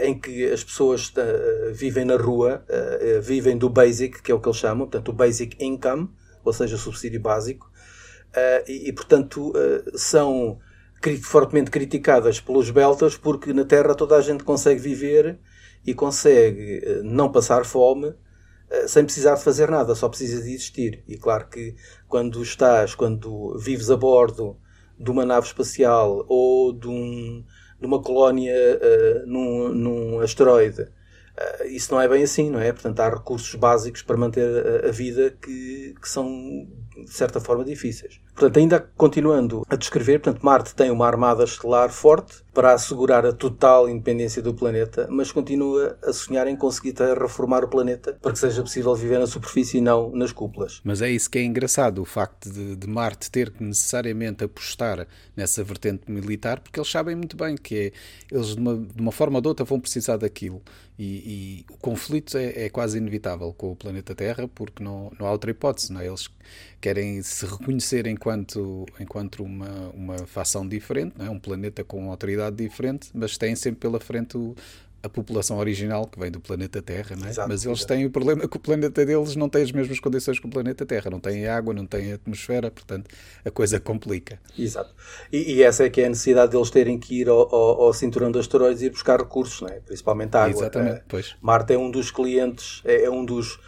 em 0.00 0.18
que 0.18 0.50
as 0.50 0.64
pessoas 0.64 1.08
uh, 1.10 1.72
vivem 1.72 2.04
na 2.04 2.16
rua, 2.16 2.64
vivem 3.22 3.56
do 3.56 3.68
basic, 3.68 4.22
que 4.22 4.32
é 4.32 4.34
o 4.34 4.40
que 4.40 4.48
eles 4.48 4.58
chamam, 4.58 4.86
portanto, 4.86 5.08
o 5.10 5.12
basic 5.12 5.56
income, 5.62 6.08
ou 6.44 6.52
seja, 6.52 6.76
subsídio 6.76 7.20
básico, 7.20 7.70
e, 8.66 8.88
e, 8.88 8.92
portanto, 8.92 9.52
são 9.94 10.58
fortemente 11.22 11.70
criticadas 11.70 12.40
pelos 12.40 12.70
beltas 12.70 13.16
porque 13.16 13.52
na 13.52 13.64
Terra 13.64 13.94
toda 13.94 14.16
a 14.16 14.20
gente 14.20 14.44
consegue 14.44 14.80
viver 14.80 15.38
e 15.86 15.94
consegue 15.94 16.82
não 17.04 17.30
passar 17.30 17.64
fome 17.64 18.14
sem 18.86 19.04
precisar 19.04 19.34
de 19.34 19.44
fazer 19.44 19.70
nada, 19.70 19.94
só 19.94 20.08
precisa 20.08 20.42
de 20.42 20.50
existir. 20.50 21.04
E 21.06 21.16
claro 21.16 21.48
que 21.48 21.76
quando 22.08 22.42
estás, 22.42 22.94
quando 22.94 23.56
vives 23.58 23.90
a 23.90 23.96
bordo 23.96 24.56
de 24.98 25.10
uma 25.10 25.24
nave 25.24 25.46
espacial 25.46 26.24
ou 26.28 26.72
de 26.72 26.88
um, 26.88 27.44
de 27.80 27.86
uma 27.86 28.00
colónia 28.00 28.54
uh, 28.54 29.26
num, 29.26 29.68
num 29.74 30.20
asteroide. 30.20 30.82
Uh, 30.82 31.66
isso 31.66 31.92
não 31.92 32.00
é 32.00 32.08
bem 32.08 32.22
assim, 32.22 32.50
não 32.50 32.60
é? 32.60 32.72
Portanto, 32.72 33.00
há 33.00 33.10
recursos 33.10 33.54
básicos 33.54 34.02
para 34.02 34.16
manter 34.16 34.84
a, 34.84 34.88
a 34.88 34.90
vida 34.90 35.30
que, 35.42 35.94
que, 36.00 36.08
são, 36.08 36.26
de 36.96 37.10
certa 37.10 37.40
forma, 37.40 37.64
difíceis. 37.64 38.20
Portanto, 38.36 38.58
ainda 38.58 38.90
continuando 38.98 39.66
a 39.66 39.76
descrever, 39.76 40.20
portanto, 40.20 40.44
Marte 40.44 40.74
tem 40.74 40.90
uma 40.90 41.06
armada 41.06 41.42
estelar 41.42 41.88
forte 41.88 42.44
para 42.52 42.74
assegurar 42.74 43.24
a 43.24 43.32
total 43.32 43.88
independência 43.88 44.42
do 44.42 44.52
planeta, 44.52 45.06
mas 45.10 45.32
continua 45.32 45.98
a 46.02 46.12
sonhar 46.12 46.46
em 46.46 46.54
conseguir 46.54 46.94
reformar 47.18 47.64
o 47.64 47.68
planeta 47.68 48.18
para 48.20 48.32
que 48.32 48.38
seja 48.38 48.62
possível 48.62 48.94
viver 48.94 49.18
na 49.18 49.26
superfície 49.26 49.78
e 49.78 49.80
não 49.80 50.10
nas 50.10 50.32
cúpulas. 50.32 50.82
Mas 50.84 51.00
é 51.00 51.10
isso 51.10 51.30
que 51.30 51.38
é 51.38 51.44
engraçado, 51.44 52.02
o 52.02 52.04
facto 52.04 52.50
de, 52.50 52.76
de 52.76 52.86
Marte 52.86 53.30
ter 53.30 53.50
que 53.50 53.64
necessariamente 53.64 54.44
apostar 54.44 55.06
nessa 55.34 55.64
vertente 55.64 56.10
militar, 56.10 56.60
porque 56.60 56.78
eles 56.78 56.90
sabem 56.90 57.16
muito 57.16 57.38
bem 57.38 57.56
que 57.56 57.74
é, 57.74 58.34
eles 58.34 58.54
de 58.54 58.60
uma, 58.60 58.76
de 58.76 59.00
uma 59.00 59.12
forma 59.12 59.38
ou 59.38 59.42
de 59.42 59.48
outra 59.48 59.64
vão 59.64 59.80
precisar 59.80 60.18
daquilo. 60.18 60.62
E, 60.98 61.04
e 61.04 61.72
o 61.74 61.76
conflito 61.76 62.38
é, 62.38 62.64
é, 62.64 62.70
quase 62.70 62.96
inevitável 62.96 63.52
com 63.52 63.72
o 63.72 63.76
planeta 63.76 64.14
Terra, 64.14 64.48
porque 64.48 64.82
não, 64.82 65.12
não 65.18 65.26
há 65.26 65.30
outra 65.30 65.50
hipótese. 65.50 65.92
Não 65.92 66.00
é? 66.00 66.06
Eles 66.06 66.30
querem 66.80 67.20
se 67.22 67.44
reconhecer 67.44 68.06
enquanto, 68.26 68.86
enquanto 68.98 69.42
uma, 69.44 69.90
uma 69.94 70.18
facção 70.26 70.66
diferente, 70.66 71.14
é? 71.20 71.30
um 71.30 71.38
planeta 71.38 71.84
com 71.84 71.98
uma 71.98 72.10
autoridade 72.10 72.56
diferente, 72.56 73.08
mas 73.14 73.38
têm 73.38 73.54
sempre 73.54 73.80
pela 73.80 74.00
frente 74.00 74.36
o, 74.36 74.54
a 75.00 75.08
população 75.08 75.58
original 75.58 76.08
que 76.08 76.18
vem 76.18 76.28
do 76.28 76.40
planeta 76.40 76.82
Terra, 76.82 77.14
é? 77.24 77.28
Exato, 77.28 77.48
mas 77.48 77.64
eles 77.64 77.84
têm 77.84 78.04
o 78.04 78.10
problema 78.10 78.48
que 78.48 78.56
o 78.56 78.58
planeta 78.58 79.06
deles 79.06 79.36
não 79.36 79.48
tem 79.48 79.62
as 79.62 79.70
mesmas 79.70 80.00
condições 80.00 80.40
que 80.40 80.46
o 80.46 80.50
planeta 80.50 80.84
Terra, 80.84 81.08
não 81.08 81.20
tem 81.20 81.46
água, 81.46 81.72
não 81.72 81.86
tem 81.86 82.12
atmosfera, 82.12 82.68
portanto 82.68 83.08
a 83.44 83.50
coisa 83.50 83.78
complica. 83.78 84.40
Exato. 84.58 84.92
E, 85.32 85.54
e 85.54 85.62
essa 85.62 85.84
é 85.84 85.90
que 85.90 86.00
é 86.00 86.06
a 86.06 86.08
necessidade 86.08 86.50
deles 86.50 86.70
terem 86.70 86.98
que 86.98 87.20
ir 87.20 87.28
ao, 87.28 87.54
ao, 87.54 87.82
ao 87.82 87.92
cinturão 87.92 88.32
de 88.32 88.40
asteroides 88.40 88.82
e 88.82 88.90
buscar 88.90 89.20
recursos, 89.20 89.62
é? 89.70 89.78
principalmente 89.80 90.36
água. 90.36 90.62
Exatamente, 90.62 90.96
é, 90.96 91.02
pois. 91.06 91.36
Marte 91.40 91.74
é 91.74 91.78
um 91.78 91.92
dos 91.92 92.10
clientes, 92.10 92.82
é, 92.84 93.04
é 93.04 93.10
um 93.10 93.24
dos 93.24 93.60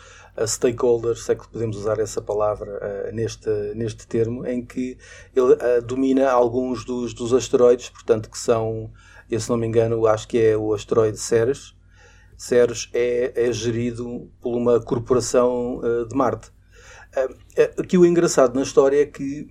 stakeholders, 0.46 1.24
sei 1.24 1.36
que 1.36 1.48
podemos 1.48 1.76
usar 1.76 1.98
essa 1.98 2.20
palavra 2.20 2.70
uh, 2.70 3.14
neste, 3.14 3.48
neste 3.74 4.06
termo, 4.06 4.46
em 4.46 4.64
que 4.64 4.96
ele 5.34 5.54
uh, 5.54 5.82
domina 5.82 6.30
alguns 6.30 6.84
dos, 6.84 7.12
dos 7.14 7.32
asteroides, 7.32 7.88
portanto 7.88 8.30
que 8.30 8.38
são 8.38 8.90
eu, 9.30 9.38
se 9.38 9.50
não 9.50 9.58
me 9.58 9.66
engano, 9.66 10.06
acho 10.06 10.26
que 10.26 10.38
é 10.38 10.56
o 10.56 10.72
asteroide 10.72 11.18
Ceres. 11.18 11.74
Ceres 12.36 12.88
é, 12.94 13.48
é 13.48 13.52
gerido 13.52 14.30
por 14.40 14.56
uma 14.56 14.80
corporação 14.80 15.78
uh, 15.78 16.06
de 16.06 16.14
Marte. 16.14 16.50
Aqui 17.78 17.98
o 17.98 18.06
engraçado 18.06 18.54
na 18.54 18.62
história 18.62 19.02
é 19.02 19.06
que, 19.06 19.48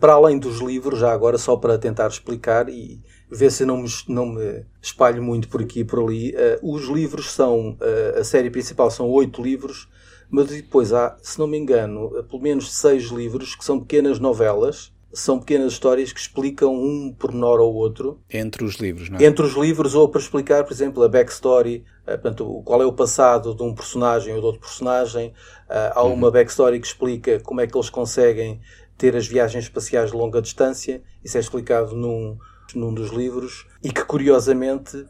para 0.00 0.12
além 0.12 0.38
dos 0.38 0.58
livros, 0.60 0.98
já 0.98 1.12
agora 1.12 1.38
só 1.38 1.56
para 1.56 1.78
tentar 1.78 2.08
explicar 2.08 2.68
e 2.68 3.00
ver 3.30 3.50
se 3.50 3.64
não 3.64 3.78
me, 3.78 3.88
não 4.08 4.26
me 4.26 4.66
espalho 4.82 5.22
muito 5.22 5.48
por 5.48 5.62
aqui 5.62 5.80
e 5.80 5.84
por 5.84 6.00
ali, 6.00 6.34
os 6.62 6.88
livros 6.88 7.30
são, 7.30 7.78
a 8.18 8.24
série 8.24 8.50
principal 8.50 8.90
são 8.90 9.08
oito 9.08 9.40
livros, 9.40 9.88
mas 10.30 10.48
depois 10.48 10.92
há, 10.92 11.16
se 11.22 11.38
não 11.38 11.46
me 11.46 11.58
engano, 11.58 12.10
pelo 12.28 12.42
menos 12.42 12.72
seis 12.72 13.04
livros 13.04 13.54
que 13.54 13.64
são 13.64 13.80
pequenas 13.80 14.18
novelas 14.18 14.92
são 15.16 15.38
pequenas 15.38 15.72
histórias 15.72 16.12
que 16.12 16.20
explicam 16.20 16.74
um 16.74 17.12
pormenor 17.18 17.58
ou 17.58 17.74
outro. 17.74 18.20
Entre 18.30 18.62
os 18.62 18.74
livros, 18.74 19.08
não 19.08 19.18
é? 19.18 19.24
Entre 19.24 19.44
os 19.44 19.54
livros, 19.54 19.94
ou 19.94 20.08
para 20.08 20.20
explicar, 20.20 20.62
por 20.64 20.72
exemplo, 20.72 21.02
a 21.02 21.08
backstory, 21.08 21.84
uh, 22.02 22.10
portanto, 22.10 22.62
qual 22.64 22.82
é 22.82 22.86
o 22.86 22.92
passado 22.92 23.54
de 23.54 23.62
um 23.62 23.74
personagem 23.74 24.34
ou 24.34 24.40
de 24.40 24.46
outro 24.46 24.60
personagem. 24.60 25.28
Uh, 25.28 25.92
há 25.94 26.04
uhum. 26.04 26.12
uma 26.12 26.30
backstory 26.30 26.78
que 26.78 26.86
explica 26.86 27.40
como 27.40 27.62
é 27.62 27.66
que 27.66 27.76
eles 27.76 27.88
conseguem 27.88 28.60
ter 28.98 29.16
as 29.16 29.26
viagens 29.26 29.64
espaciais 29.64 30.10
de 30.10 30.16
longa 30.16 30.42
distância. 30.42 31.02
Isso 31.24 31.36
é 31.38 31.40
explicado 31.40 31.96
num, 31.96 32.36
num 32.74 32.92
dos 32.92 33.10
livros. 33.10 33.66
E 33.82 33.90
que, 33.90 34.04
curiosamente, 34.04 35.06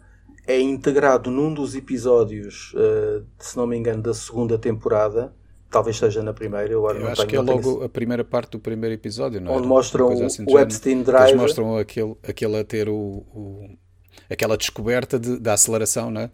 é 0.47 0.61
integrado 0.61 1.31
num 1.31 1.53
dos 1.53 1.75
episódios, 1.75 2.73
uh, 2.75 3.25
se 3.39 3.57
não 3.57 3.67
me 3.67 3.77
engano, 3.77 4.03
da 4.03 4.15
segunda 4.15 4.59
temporada 4.59 5.33
talvez 5.71 5.99
seja 5.99 6.23
na 6.23 6.33
primeira. 6.33 6.73
Eu, 6.73 6.89
eu 6.89 7.09
acho 7.09 7.27
que 7.27 7.37
é 7.37 7.41
logo 7.41 7.85
a 7.85 7.89
primeira 7.89 8.25
parte 8.25 8.53
do 8.53 8.61
primeiro 8.61 8.95
episódio, 8.95 9.41
não 9.41 9.53
é? 9.53 9.57
Onde 9.57 9.67
mostram 9.67 10.11
assim 10.25 10.45
o 10.49 10.59
Epstein 10.59 11.03
Drive. 11.03 11.31
Eles 11.31 11.41
mostram 11.41 11.77
aquele, 11.77 12.17
aquele 12.27 12.57
a 12.57 12.65
ter 12.65 12.89
o, 12.89 12.95
o 12.95 13.77
aquela 14.31 14.57
descoberta 14.57 15.19
de, 15.19 15.39
da 15.39 15.55
aceleração, 15.55 16.11
não 16.11 16.23
é? 16.23 16.31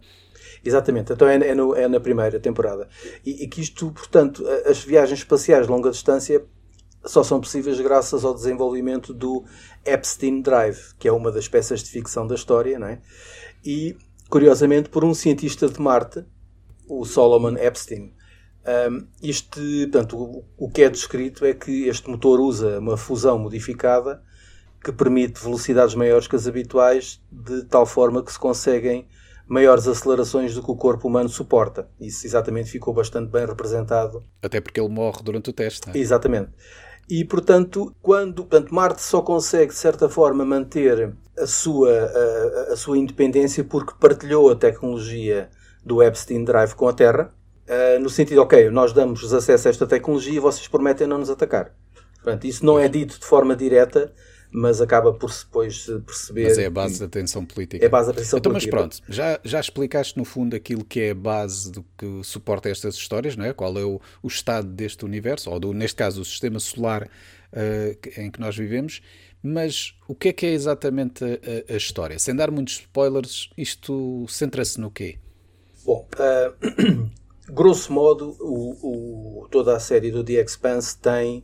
Exatamente, 0.63 1.11
então 1.11 1.27
é, 1.27 1.35
é, 1.35 1.55
no, 1.55 1.75
é 1.75 1.87
na 1.89 1.99
primeira 1.99 2.39
temporada. 2.39 2.87
E, 3.25 3.43
e, 3.43 3.47
que 3.47 3.59
isto, 3.59 3.91
portanto, 3.91 4.45
as 4.65 4.81
viagens 4.83 5.19
espaciais 5.19 5.65
de 5.65 5.71
longa 5.71 5.91
distância 5.91 6.45
só 7.05 7.21
são 7.21 7.41
possíveis 7.41 7.77
graças 7.81 8.23
ao 8.23 8.33
desenvolvimento 8.33 9.13
do 9.13 9.43
Epstein 9.85 10.41
Drive, 10.41 10.93
que 10.97 11.05
é 11.05 11.11
uma 11.11 11.31
das 11.33 11.49
peças 11.49 11.83
de 11.83 11.89
ficção 11.89 12.25
da 12.25 12.35
história, 12.35 12.79
não 12.79 12.87
é? 12.87 13.01
E, 13.65 13.95
curiosamente, 14.29 14.89
por 14.89 15.03
um 15.03 15.13
cientista 15.13 15.67
de 15.67 15.79
Marte, 15.79 16.25
o 16.87 17.05
Solomon 17.05 17.57
Epstein, 17.57 18.13
um, 18.65 19.07
este, 19.21 19.87
portanto, 19.91 20.17
o, 20.17 20.45
o, 20.57 20.69
que 20.69 20.83
é 20.83 20.89
descrito 20.89 21.45
é 21.45 21.53
que 21.53 21.87
este 21.87 22.09
motor 22.09 22.39
usa 22.39 22.79
uma 22.79 22.95
fusão 22.95 23.37
modificada 23.37 24.23
que 24.81 24.91
permite 24.91 25.41
velocidades 25.41 25.95
maiores 25.95 26.27
que 26.27 26.35
as 26.35 26.47
habituais, 26.47 27.21
de 27.31 27.63
tal 27.63 27.85
forma 27.85 28.23
que 28.23 28.31
se 28.31 28.39
conseguem 28.39 29.07
maiores 29.47 29.87
acelerações 29.87 30.55
do 30.55 30.63
que 30.63 30.71
o 30.71 30.75
corpo 30.75 31.07
humano 31.07 31.29
suporta. 31.29 31.89
Isso 31.99 32.25
exatamente 32.25 32.69
ficou 32.69 32.93
bastante 32.93 33.29
bem 33.29 33.45
representado. 33.45 34.23
Até 34.41 34.61
porque 34.61 34.79
ele 34.79 34.89
morre 34.89 35.21
durante 35.23 35.49
o 35.49 35.53
teste, 35.53 35.89
é? 35.89 35.97
Exatamente. 35.97 36.51
E, 37.09 37.25
portanto, 37.25 37.93
quando 38.01 38.45
portanto, 38.45 38.73
Marte 38.73 39.01
só 39.01 39.21
consegue, 39.21 39.73
de 39.73 39.77
certa 39.77 40.07
forma, 40.07 40.45
manter 40.45 41.13
a 41.37 41.47
sua, 41.47 41.91
a, 41.91 42.73
a 42.73 42.75
sua 42.75 42.97
independência 42.97 43.63
porque 43.63 43.93
partilhou 43.99 44.51
a 44.51 44.55
tecnologia 44.55 45.49
do 45.83 46.01
Epstein 46.01 46.43
Drive 46.43 46.73
com 46.73 46.87
a 46.87 46.93
Terra, 46.93 47.33
Uh, 47.63 47.97
no 48.01 48.09
sentido, 48.09 48.41
ok, 48.41 48.69
nós 48.69 48.91
damos 48.91 49.33
acesso 49.33 49.67
a 49.67 49.71
esta 49.71 49.87
tecnologia 49.87 50.33
e 50.33 50.39
vocês 50.39 50.67
prometem 50.67 51.07
não 51.07 51.17
nos 51.17 51.29
atacar. 51.29 51.73
Portanto, 52.15 52.45
isso 52.45 52.65
não 52.65 52.77
é 52.77 52.89
dito 52.89 53.17
de 53.17 53.25
forma 53.25 53.55
direta, 53.55 54.13
mas 54.51 54.81
acaba 54.81 55.13
por 55.13 55.29
depois 55.31 55.85
perceber. 56.05 56.43
Mas 56.43 56.57
é 56.57 56.65
a 56.65 56.69
base 56.69 56.99
da 56.99 57.07
tensão 57.07 57.45
política. 57.45 57.83
É 57.83 57.87
a 57.87 57.89
base 57.89 58.09
da 58.09 58.13
tensão 58.13 58.39
então, 58.39 58.51
política. 58.51 58.75
Mas 58.75 58.99
pronto, 58.99 59.03
já, 59.07 59.39
já 59.43 59.59
explicaste 59.59 60.17
no 60.17 60.25
fundo 60.25 60.55
aquilo 60.55 60.83
que 60.83 60.99
é 61.01 61.11
a 61.11 61.15
base 61.15 61.71
do 61.71 61.85
que 61.97 62.21
suporta 62.23 62.69
estas 62.69 62.95
histórias, 62.95 63.37
não 63.37 63.45
é? 63.45 63.53
qual 63.53 63.77
é 63.77 63.83
o, 63.83 63.99
o 64.21 64.27
estado 64.27 64.67
deste 64.67 65.05
universo, 65.05 65.49
ou 65.49 65.59
do, 65.59 65.73
neste 65.73 65.95
caso 65.95 66.21
o 66.21 66.25
sistema 66.25 66.59
solar 66.59 67.03
uh, 67.03 68.19
em 68.19 68.29
que 68.29 68.39
nós 68.41 68.57
vivemos. 68.57 69.01
Mas 69.43 69.93
o 70.07 70.15
que 70.15 70.29
é 70.29 70.33
que 70.33 70.45
é 70.45 70.51
exatamente 70.51 71.25
a, 71.25 71.73
a 71.73 71.75
história? 71.75 72.17
Sem 72.17 72.33
dar 72.33 72.49
muitos 72.49 72.75
spoilers, 72.75 73.49
isto 73.57 74.25
centra-se 74.29 74.79
no 74.79 74.89
quê? 74.89 75.17
Bom, 75.85 76.07
uh, 76.15 77.09
grosso 77.51 77.91
modo, 77.91 78.37
o, 78.39 79.41
o, 79.41 79.47
toda 79.49 79.75
a 79.75 79.79
série 79.81 80.11
do 80.11 80.23
The 80.23 80.41
Expanse 80.41 80.97
tem 80.97 81.43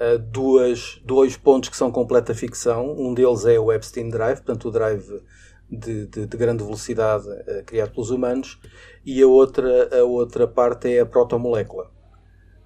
uh, 0.00 0.18
duas, 0.18 0.98
dois 1.04 1.36
pontos 1.36 1.68
que 1.68 1.76
são 1.76 1.92
completa 1.92 2.34
ficção. 2.34 2.94
Um 2.98 3.12
deles 3.12 3.44
é 3.44 3.60
o 3.60 3.70
Epstein 3.70 4.08
Drive, 4.08 4.38
portanto, 4.38 4.68
o 4.68 4.70
drive 4.70 5.22
de, 5.70 6.06
de, 6.06 6.26
de 6.26 6.36
grande 6.38 6.64
velocidade 6.64 7.28
uh, 7.28 7.62
criado 7.66 7.92
pelos 7.92 8.08
humanos, 8.08 8.58
e 9.04 9.20
a 9.20 9.26
outra, 9.26 10.00
a 10.00 10.04
outra 10.04 10.48
parte 10.48 10.88
é 10.88 11.00
a 11.00 11.06
protomolécula. 11.06 11.90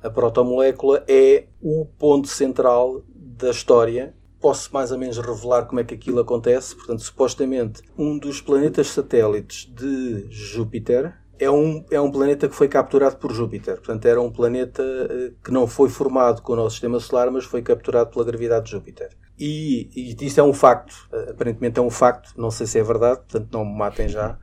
A 0.00 0.08
protomolécula 0.08 1.04
é 1.08 1.46
o 1.60 1.84
ponto 1.84 2.28
central 2.28 3.02
da 3.08 3.50
história. 3.50 4.14
Posso 4.40 4.72
mais 4.72 4.90
ou 4.90 4.98
menos 4.98 5.18
revelar 5.18 5.66
como 5.66 5.80
é 5.80 5.84
que 5.84 5.94
aquilo 5.94 6.20
acontece. 6.20 6.74
Portanto, 6.74 7.02
supostamente, 7.02 7.82
um 7.96 8.18
dos 8.18 8.40
planetas 8.40 8.88
satélites 8.88 9.70
de 9.72 10.26
Júpiter, 10.30 11.14
é 11.40 11.50
um, 11.50 11.84
é 11.90 11.98
um 11.98 12.10
planeta 12.10 12.48
que 12.48 12.54
foi 12.54 12.68
capturado 12.68 13.16
por 13.16 13.32
Júpiter. 13.32 13.76
Portanto, 13.76 14.04
era 14.04 14.20
um 14.20 14.30
planeta 14.30 14.82
eh, 14.82 15.32
que 15.42 15.50
não 15.50 15.66
foi 15.66 15.88
formado 15.88 16.42
com 16.42 16.52
o 16.52 16.56
nosso 16.56 16.72
sistema 16.72 17.00
solar, 17.00 17.30
mas 17.30 17.44
foi 17.44 17.62
capturado 17.62 18.10
pela 18.10 18.24
gravidade 18.24 18.66
de 18.66 18.72
Júpiter. 18.72 19.08
E, 19.38 19.88
e 19.96 20.24
isso 20.24 20.38
é 20.38 20.42
um 20.42 20.52
facto. 20.52 20.94
Eh, 21.10 21.30
aparentemente 21.30 21.80
é 21.80 21.82
um 21.82 21.88
facto. 21.88 22.34
Não 22.36 22.50
sei 22.50 22.66
se 22.66 22.78
é 22.78 22.82
verdade, 22.82 23.20
portanto, 23.20 23.48
não 23.52 23.64
me 23.64 23.76
matem 23.76 24.06
já. 24.06 24.38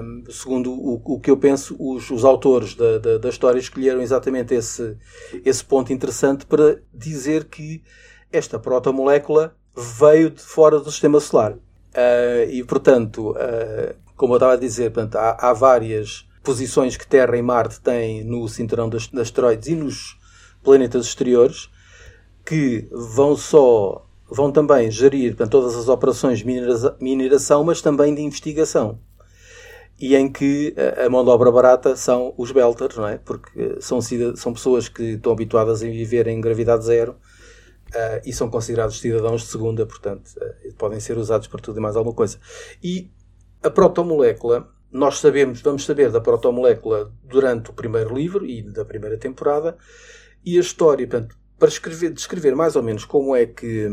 Um, 0.00 0.24
segundo 0.30 0.72
o, 0.72 1.02
o, 1.04 1.18
que 1.18 1.30
eu 1.30 1.36
penso, 1.36 1.74
os, 1.80 2.08
os 2.10 2.24
autores 2.24 2.74
da, 2.76 2.98
da, 2.98 3.18
da, 3.18 3.28
história 3.28 3.58
escolheram 3.58 4.00
exatamente 4.00 4.54
esse, 4.54 4.96
esse 5.44 5.64
ponto 5.64 5.92
interessante 5.92 6.46
para 6.46 6.80
dizer 6.92 7.46
que 7.46 7.82
esta 8.36 8.58
protomolécula 8.58 9.54
veio 9.76 10.30
de 10.30 10.42
fora 10.42 10.78
do 10.78 10.90
sistema 10.90 11.20
solar. 11.20 11.52
Uh, 11.52 12.50
e, 12.50 12.64
portanto, 12.64 13.30
uh, 13.30 13.94
como 14.16 14.34
eu 14.34 14.36
estava 14.36 14.54
a 14.54 14.56
dizer, 14.56 14.90
portanto, 14.90 15.16
há, 15.16 15.50
há, 15.50 15.52
várias 15.52 16.28
posições 16.42 16.96
que 16.96 17.06
Terra 17.06 17.36
e 17.36 17.42
Marte 17.42 17.80
têm 17.80 18.24
no 18.24 18.48
cinturão 18.48 18.88
das, 18.88 19.08
asteroides 19.14 19.68
e 19.68 19.74
nos 19.74 20.18
planetas 20.62 21.06
exteriores 21.06 21.70
que 22.44 22.88
vão 22.92 23.36
só 23.36 24.06
vão 24.28 24.50
também 24.50 24.90
gerir 24.90 25.36
portanto, 25.36 25.52
todas 25.52 25.76
as 25.76 25.88
operações 25.88 26.40
de 26.40 26.46
mineração, 27.00 27.62
mas 27.62 27.80
também 27.80 28.14
de 28.14 28.22
investigação. 28.22 28.98
E 30.00 30.16
em 30.16 30.30
que 30.30 30.74
a 31.04 31.08
mão 31.08 31.22
de 31.22 31.30
obra 31.30 31.52
barata 31.52 31.94
são 31.94 32.34
os 32.36 32.50
belters, 32.50 32.96
não 32.96 33.06
é? 33.06 33.18
Porque 33.18 33.76
são, 33.80 34.00
são 34.34 34.52
pessoas 34.52 34.88
que 34.88 35.02
estão 35.12 35.32
habituadas 35.32 35.82
a 35.82 35.86
viver 35.86 36.26
em 36.26 36.40
gravidade 36.40 36.84
zero 36.84 37.14
uh, 37.90 38.20
e 38.24 38.32
são 38.32 38.48
considerados 38.50 39.00
cidadãos 39.00 39.42
de 39.42 39.48
segunda, 39.48 39.84
portanto, 39.86 40.28
uh, 40.36 40.74
podem 40.74 41.00
ser 41.00 41.16
usados 41.18 41.46
para 41.46 41.60
tudo 41.60 41.78
e 41.78 41.82
mais 41.82 41.96
alguma 41.96 42.14
coisa. 42.14 42.38
E 42.82 43.10
a 43.62 43.70
protomolécula, 43.70 44.68
nós 44.90 45.18
sabemos, 45.18 45.60
vamos 45.60 45.84
saber 45.84 46.10
da 46.10 46.20
protomolécula 46.20 47.12
durante 47.22 47.70
o 47.70 47.72
primeiro 47.72 48.14
livro 48.14 48.46
e 48.46 48.62
da 48.62 48.84
primeira 48.84 49.16
temporada, 49.16 49.76
e 50.44 50.58
a 50.58 50.60
história, 50.60 51.06
portanto, 51.06 51.36
para 51.58 51.68
escrever, 51.68 52.12
descrever 52.12 52.54
mais 52.54 52.76
ou 52.76 52.82
menos 52.82 53.04
como 53.04 53.34
é 53.34 53.46
que 53.46 53.88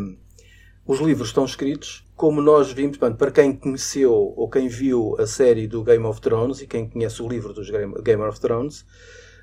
os 0.85 0.99
livros 0.99 1.29
estão 1.29 1.45
escritos, 1.45 2.05
como 2.15 2.41
nós 2.41 2.71
vimos, 2.71 2.97
portanto, 2.97 3.17
para 3.17 3.31
quem 3.31 3.55
conheceu 3.55 4.11
ou 4.11 4.49
quem 4.49 4.67
viu 4.67 5.15
a 5.17 5.25
série 5.25 5.67
do 5.67 5.83
Game 5.83 6.05
of 6.05 6.19
Thrones 6.19 6.61
e 6.61 6.67
quem 6.67 6.89
conhece 6.89 7.21
o 7.21 7.27
livro 7.29 7.53
dos 7.53 7.69
Game 7.69 8.23
of 8.23 8.39
Thrones, 8.39 8.85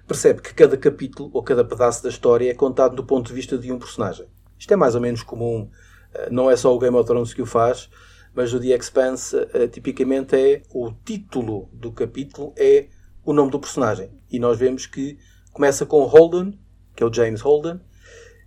percebe 0.06 0.40
que 0.40 0.54
cada 0.54 0.76
capítulo 0.76 1.30
ou 1.32 1.42
cada 1.42 1.64
pedaço 1.64 2.02
da 2.02 2.08
história 2.08 2.50
é 2.50 2.54
contado 2.54 2.96
do 2.96 3.04
ponto 3.04 3.28
de 3.28 3.34
vista 3.34 3.56
de 3.58 3.70
um 3.72 3.78
personagem. 3.78 4.26
Isto 4.58 4.72
é 4.72 4.76
mais 4.76 4.94
ou 4.94 5.00
menos 5.00 5.22
comum, 5.22 5.68
eh, 6.14 6.28
não 6.30 6.50
é 6.50 6.56
só 6.56 6.74
o 6.74 6.78
Game 6.78 6.96
of 6.96 7.06
Thrones 7.06 7.32
que 7.32 7.42
o 7.42 7.46
faz, 7.46 7.88
mas 8.34 8.52
o 8.52 8.60
The 8.60 8.68
Expanse 8.68 9.36
eh, 9.54 9.68
tipicamente 9.68 10.36
é 10.36 10.62
o 10.72 10.92
título 11.04 11.68
do 11.72 11.92
capítulo 11.92 12.52
é 12.56 12.88
o 13.24 13.32
nome 13.32 13.50
do 13.50 13.60
personagem. 13.60 14.10
E 14.30 14.38
nós 14.38 14.58
vemos 14.58 14.86
que 14.86 15.18
começa 15.52 15.84
com 15.84 16.04
Holden, 16.04 16.58
que 16.94 17.02
é 17.02 17.06
o 17.06 17.12
James 17.12 17.40
Holden, 17.40 17.80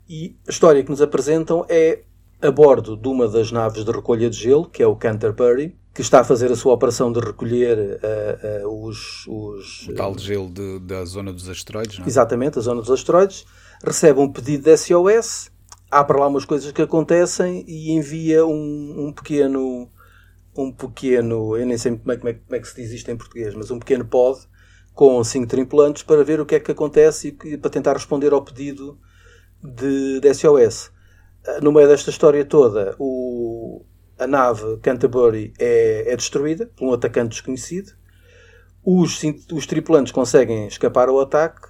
e 0.09 0.35
a 0.47 0.51
história 0.51 0.83
que 0.83 0.89
nos 0.89 1.01
apresentam 1.01 1.65
é 1.69 2.03
a 2.41 2.49
bordo 2.49 2.97
de 2.97 3.07
uma 3.07 3.27
das 3.27 3.51
naves 3.51 3.85
de 3.85 3.91
recolha 3.91 4.29
de 4.29 4.35
gelo, 4.35 4.65
que 4.65 4.81
é 4.81 4.87
o 4.87 4.95
Canterbury, 4.95 5.77
que 5.93 6.01
está 6.01 6.21
a 6.21 6.23
fazer 6.23 6.51
a 6.51 6.55
sua 6.55 6.73
operação 6.73 7.11
de 7.11 7.19
recolher 7.19 7.99
uh, 8.01 8.67
uh, 8.67 8.87
os, 8.87 9.27
os. 9.27 9.87
O 9.89 9.93
tal 9.93 10.17
gelo 10.17 10.49
de, 10.49 10.79
da 10.79 11.05
zona 11.05 11.31
dos 11.31 11.47
asteroides, 11.47 11.99
não 11.99 12.05
é? 12.05 12.07
Exatamente, 12.07 12.57
a 12.57 12.61
zona 12.61 12.81
dos 12.81 12.89
asteroides. 12.89 13.45
Recebe 13.83 14.19
um 14.19 14.31
pedido 14.31 14.63
de 14.63 14.77
SOS, 14.77 15.51
há 15.91 16.03
para 16.03 16.19
lá 16.19 16.27
umas 16.27 16.45
coisas 16.45 16.71
que 16.71 16.81
acontecem 16.81 17.65
e 17.67 17.91
envia 17.91 18.45
um, 18.45 19.07
um 19.07 19.13
pequeno. 19.13 19.91
Um 20.57 20.71
pequeno. 20.71 21.55
Eu 21.57 21.65
nem 21.65 21.77
sei 21.77 21.97
como 21.97 22.11
é, 22.11 22.17
como, 22.17 22.29
é, 22.29 22.33
como 22.33 22.55
é 22.55 22.59
que 22.59 22.67
se 22.67 22.81
diz 22.81 22.91
isto 22.91 23.11
em 23.11 23.17
português, 23.17 23.53
mas 23.53 23.69
um 23.69 23.79
pequeno 23.79 24.05
pod 24.05 24.39
com 24.93 25.23
cinco 25.23 25.47
tripulantes 25.47 26.03
para 26.03 26.23
ver 26.23 26.39
o 26.39 26.45
que 26.45 26.55
é 26.55 26.59
que 26.59 26.71
acontece 26.71 27.37
e 27.45 27.57
para 27.57 27.69
tentar 27.69 27.93
responder 27.93 28.33
ao 28.33 28.43
pedido 28.43 28.99
de, 29.63 30.19
de 30.19 30.33
SOS. 30.33 30.91
No 31.61 31.71
meio 31.71 31.87
desta 31.87 32.09
história 32.09 32.43
toda, 32.43 32.95
o, 32.99 33.85
a 34.19 34.27
nave 34.27 34.77
Canterbury 34.77 35.53
é, 35.57 36.11
é 36.11 36.15
destruída 36.15 36.67
por 36.75 36.87
um 36.87 36.93
atacante 36.93 37.29
desconhecido. 37.29 37.93
Os, 38.83 39.21
os 39.51 39.65
tripulantes 39.65 40.11
conseguem 40.11 40.67
escapar 40.67 41.07
ao 41.07 41.19
ataque, 41.19 41.69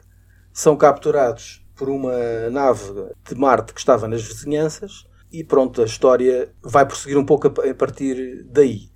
são 0.51 0.75
capturados 0.75 1.60
por 1.81 1.89
uma 1.89 2.13
nave 2.51 2.93
de 3.27 3.33
Marte 3.33 3.73
que 3.73 3.79
estava 3.79 4.07
nas 4.07 4.21
vizinhanças 4.21 5.03
e 5.33 5.43
pronto, 5.43 5.81
a 5.81 5.85
história 5.85 6.53
vai 6.61 6.85
prosseguir 6.85 7.17
um 7.17 7.25
pouco 7.25 7.47
a, 7.47 7.73
partir 7.73 8.45
daí. 8.51 8.91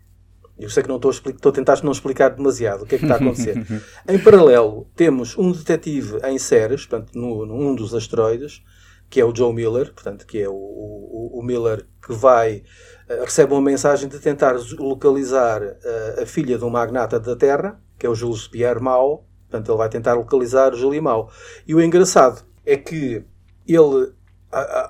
Eu 0.55 0.69
sei 0.69 0.83
que 0.83 0.89
não 0.89 0.97
estou 0.97 1.09
a, 1.09 1.11
explicar, 1.11 1.37
estou 1.37 1.49
a 1.49 1.53
tentar 1.53 1.83
não 1.83 1.91
explicar 1.91 2.29
demasiado 2.29 2.83
o 2.83 2.85
que 2.85 2.93
é 2.93 2.97
que 2.99 3.05
está 3.05 3.15
a 3.15 3.17
acontecer. 3.17 3.57
em 4.07 4.19
paralelo, 4.19 4.87
temos 4.95 5.35
um 5.35 5.51
detetive 5.51 6.19
em 6.25 6.37
séries, 6.37 6.85
portanto, 6.85 7.17
no, 7.17 7.43
num 7.43 7.73
dos 7.73 7.95
asteroides, 7.95 8.61
que 9.09 9.19
é 9.19 9.25
o 9.25 9.35
Joe 9.35 9.51
Miller, 9.51 9.91
portanto, 9.91 10.27
que 10.27 10.39
é 10.39 10.47
o, 10.47 10.53
o, 10.53 11.39
o 11.39 11.43
Miller 11.43 11.87
que 12.05 12.13
vai 12.13 12.61
uh, 13.09 13.23
recebe 13.23 13.51
uma 13.51 13.63
mensagem 13.63 14.07
de 14.07 14.19
tentar 14.19 14.55
localizar 14.77 15.63
uh, 15.63 16.21
a 16.21 16.25
filha 16.27 16.55
de 16.55 16.63
um 16.63 16.69
magnata 16.69 17.19
da 17.19 17.35
Terra, 17.35 17.81
que 17.97 18.05
é 18.05 18.09
o 18.09 18.13
Jules 18.13 18.47
Pierre 18.47 18.79
Mao. 18.79 19.25
Portanto, 19.49 19.71
ele 19.71 19.77
vai 19.79 19.89
tentar 19.89 20.13
localizar 20.13 20.71
o 20.73 20.77
Julie 20.77 21.01
Mao. 21.01 21.31
E 21.67 21.73
o 21.73 21.81
engraçado 21.81 22.45
é 22.65 22.77
que 22.77 23.23
ele 23.67 24.13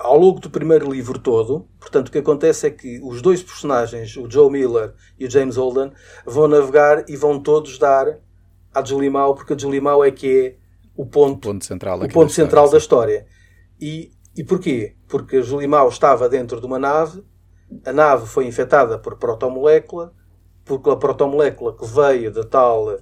ao 0.00 0.16
longo 0.16 0.38
do 0.38 0.48
primeiro 0.48 0.90
livro 0.92 1.18
todo, 1.18 1.66
portanto, 1.80 2.08
o 2.08 2.12
que 2.12 2.18
acontece 2.18 2.68
é 2.68 2.70
que 2.70 3.00
os 3.02 3.20
dois 3.20 3.42
personagens, 3.42 4.16
o 4.16 4.30
Joe 4.30 4.50
Miller 4.50 4.94
e 5.18 5.26
o 5.26 5.30
James 5.30 5.56
Holden, 5.56 5.92
vão 6.24 6.46
navegar 6.46 7.04
e 7.08 7.16
vão 7.16 7.40
todos 7.40 7.76
dar 7.76 8.18
à 8.72 8.82
Mao, 9.10 9.34
porque 9.34 9.54
a 9.54 9.80
Mao 9.82 10.04
é 10.04 10.10
que 10.10 10.28
é 10.28 10.56
o 10.96 11.04
ponto, 11.04 11.48
o 11.48 11.52
ponto 11.52 11.64
central, 11.64 11.98
o 11.98 12.08
ponto 12.08 12.28
da, 12.28 12.34
central 12.34 12.66
história, 12.66 12.70
da 12.70 12.78
história. 12.78 13.26
E, 13.80 14.12
e 14.36 14.44
porquê? 14.44 14.94
Porque 15.08 15.36
a 15.38 15.68
Mao 15.68 15.88
estava 15.88 16.28
dentro 16.28 16.60
de 16.60 16.66
uma 16.66 16.78
nave, 16.78 17.24
a 17.84 17.92
nave 17.92 18.26
foi 18.26 18.46
infectada 18.46 18.98
por 18.98 19.16
protomolécula, 19.16 20.12
porque 20.64 20.90
a 20.90 20.96
protomolécula 20.96 21.76
que 21.76 21.86
veio 21.86 22.30
da 22.30 22.44
tal 22.44 22.98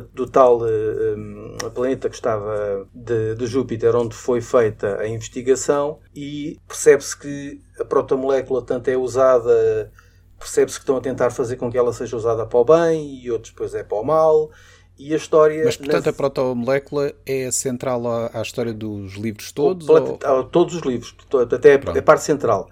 do 0.00 0.26
tal 0.26 0.60
um, 0.62 1.56
planeta 1.74 2.08
que 2.08 2.14
estava 2.14 2.86
de, 2.94 3.34
de, 3.34 3.46
Júpiter, 3.46 3.94
onde 3.94 4.14
foi 4.14 4.40
feita 4.40 4.98
a 5.00 5.08
investigação, 5.08 5.98
e 6.14 6.58
percebe-se 6.66 7.18
que 7.18 7.60
a 7.80 7.84
protomolécula 7.84 8.62
tanto 8.62 8.88
é 8.88 8.96
usada, 8.96 9.92
percebe-se 10.38 10.78
que 10.78 10.82
estão 10.82 10.96
a 10.96 11.00
tentar 11.00 11.30
fazer 11.30 11.56
com 11.56 11.70
que 11.70 11.78
ela 11.78 11.92
seja 11.92 12.16
usada 12.16 12.46
para 12.46 12.58
o 12.58 12.64
bem 12.64 13.22
e 13.22 13.30
outros 13.30 13.52
depois 13.52 13.74
é 13.74 13.82
para 13.82 13.98
o 13.98 14.04
mal. 14.04 14.50
E 14.96 15.12
a 15.12 15.16
história. 15.16 15.64
Mas, 15.64 15.76
portanto, 15.76 16.08
a 16.08 16.12
protomolécula 16.12 17.12
é 17.26 17.50
central 17.50 18.06
à, 18.06 18.30
à 18.32 18.42
história 18.42 18.72
dos 18.72 19.14
livros 19.14 19.50
todos? 19.50 19.88
Ou... 19.88 20.18
Todos 20.52 20.76
os 20.76 20.82
livros, 20.82 21.16
até 21.52 21.74
a, 21.74 21.98
a 21.98 22.02
parte 22.02 22.22
central. 22.22 22.70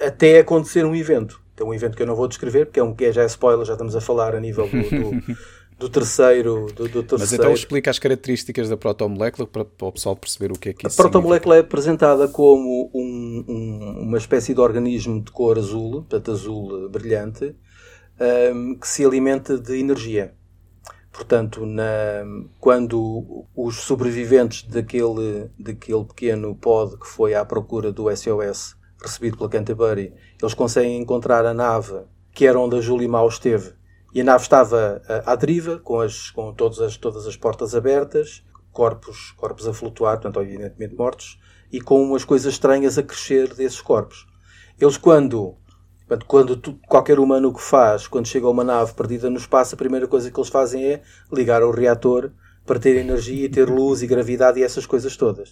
Até 0.00 0.38
acontecer 0.38 0.84
um 0.84 0.94
evento. 0.94 1.40
É 1.56 1.64
um 1.64 1.74
evento 1.74 1.96
que 1.96 2.02
eu 2.02 2.06
não 2.06 2.14
vou 2.14 2.28
descrever, 2.28 2.66
porque 2.66 2.78
é 2.78 2.82
um 2.82 2.94
que 2.94 3.06
é 3.06 3.12
já 3.12 3.22
é 3.22 3.26
spoiler, 3.26 3.66
já 3.66 3.72
estamos 3.72 3.96
a 3.96 4.00
falar 4.00 4.36
a 4.36 4.40
nível 4.40 4.68
do, 4.68 4.82
do 4.82 5.36
do 5.78 5.88
terceiro, 5.88 6.66
do, 6.74 6.88
do 6.88 7.02
terceiro. 7.02 7.18
Mas 7.18 7.32
então 7.32 7.52
explica 7.52 7.90
as 7.90 7.98
características 7.98 8.68
da 8.68 8.76
protomolécula 8.76 9.46
para, 9.46 9.64
para 9.64 9.86
o 9.86 9.92
pessoal 9.92 10.16
perceber 10.16 10.50
o 10.50 10.58
que 10.58 10.70
é 10.70 10.72
que 10.72 10.86
isso 10.86 11.00
A 11.00 11.04
protomolécula 11.04 11.56
é 11.56 11.60
apresentada 11.60 12.26
como 12.26 12.90
um, 12.92 13.44
um, 13.48 14.02
uma 14.02 14.18
espécie 14.18 14.52
de 14.52 14.60
organismo 14.60 15.22
de 15.22 15.30
cor 15.30 15.56
azul, 15.56 16.02
portanto 16.02 16.32
azul 16.32 16.88
brilhante, 16.88 17.54
um, 18.52 18.74
que 18.74 18.88
se 18.88 19.04
alimenta 19.04 19.56
de 19.56 19.78
energia. 19.78 20.34
Portanto, 21.12 21.64
na, 21.64 22.24
quando 22.60 23.46
os 23.56 23.76
sobreviventes 23.76 24.64
daquele, 24.64 25.48
daquele 25.58 26.04
pequeno 26.04 26.54
pod 26.56 26.96
que 26.96 27.06
foi 27.06 27.34
à 27.34 27.44
procura 27.44 27.92
do 27.92 28.14
SOS 28.14 28.76
recebido 29.00 29.36
pela 29.36 29.48
Canterbury, 29.48 30.12
eles 30.40 30.54
conseguem 30.54 31.00
encontrar 31.00 31.46
a 31.46 31.54
nave 31.54 32.00
que 32.32 32.46
era 32.46 32.58
onde 32.58 32.76
a 32.76 32.80
Julie 32.80 33.08
Mau 33.08 33.28
esteve 33.28 33.77
e 34.12 34.20
a 34.20 34.24
nave 34.24 34.42
estava 34.42 35.02
à 35.26 35.34
deriva, 35.34 35.78
com, 35.78 36.00
as, 36.00 36.30
com 36.30 36.52
todas, 36.52 36.80
as, 36.80 36.96
todas 36.96 37.26
as 37.26 37.36
portas 37.36 37.74
abertas, 37.74 38.42
corpos, 38.72 39.32
corpos 39.36 39.66
a 39.66 39.72
flutuar, 39.72 40.20
portanto, 40.20 40.40
evidentemente 40.40 40.94
mortos, 40.94 41.38
e 41.70 41.80
com 41.80 42.02
umas 42.02 42.24
coisas 42.24 42.54
estranhas 42.54 42.96
a 42.96 43.02
crescer 43.02 43.52
desses 43.54 43.80
corpos. 43.80 44.26
Eles, 44.80 44.96
quando, 44.96 45.56
quando 46.26 46.56
tu, 46.56 46.78
qualquer 46.86 47.18
humano 47.18 47.48
o 47.48 47.54
que 47.54 47.62
faz, 47.62 48.06
quando 48.06 48.26
chega 48.26 48.46
a 48.46 48.50
uma 48.50 48.64
nave 48.64 48.94
perdida 48.94 49.28
no 49.28 49.36
espaço, 49.36 49.74
a 49.74 49.78
primeira 49.78 50.06
coisa 50.06 50.30
que 50.30 50.38
eles 50.38 50.48
fazem 50.48 50.84
é 50.84 51.02
ligar 51.32 51.62
ao 51.62 51.70
reator 51.70 52.30
para 52.64 52.78
ter 52.78 52.96
energia 52.96 53.50
ter 53.50 53.68
luz 53.68 54.02
e 54.02 54.06
gravidade 54.06 54.60
e 54.60 54.62
essas 54.62 54.84
coisas 54.84 55.16
todas. 55.16 55.50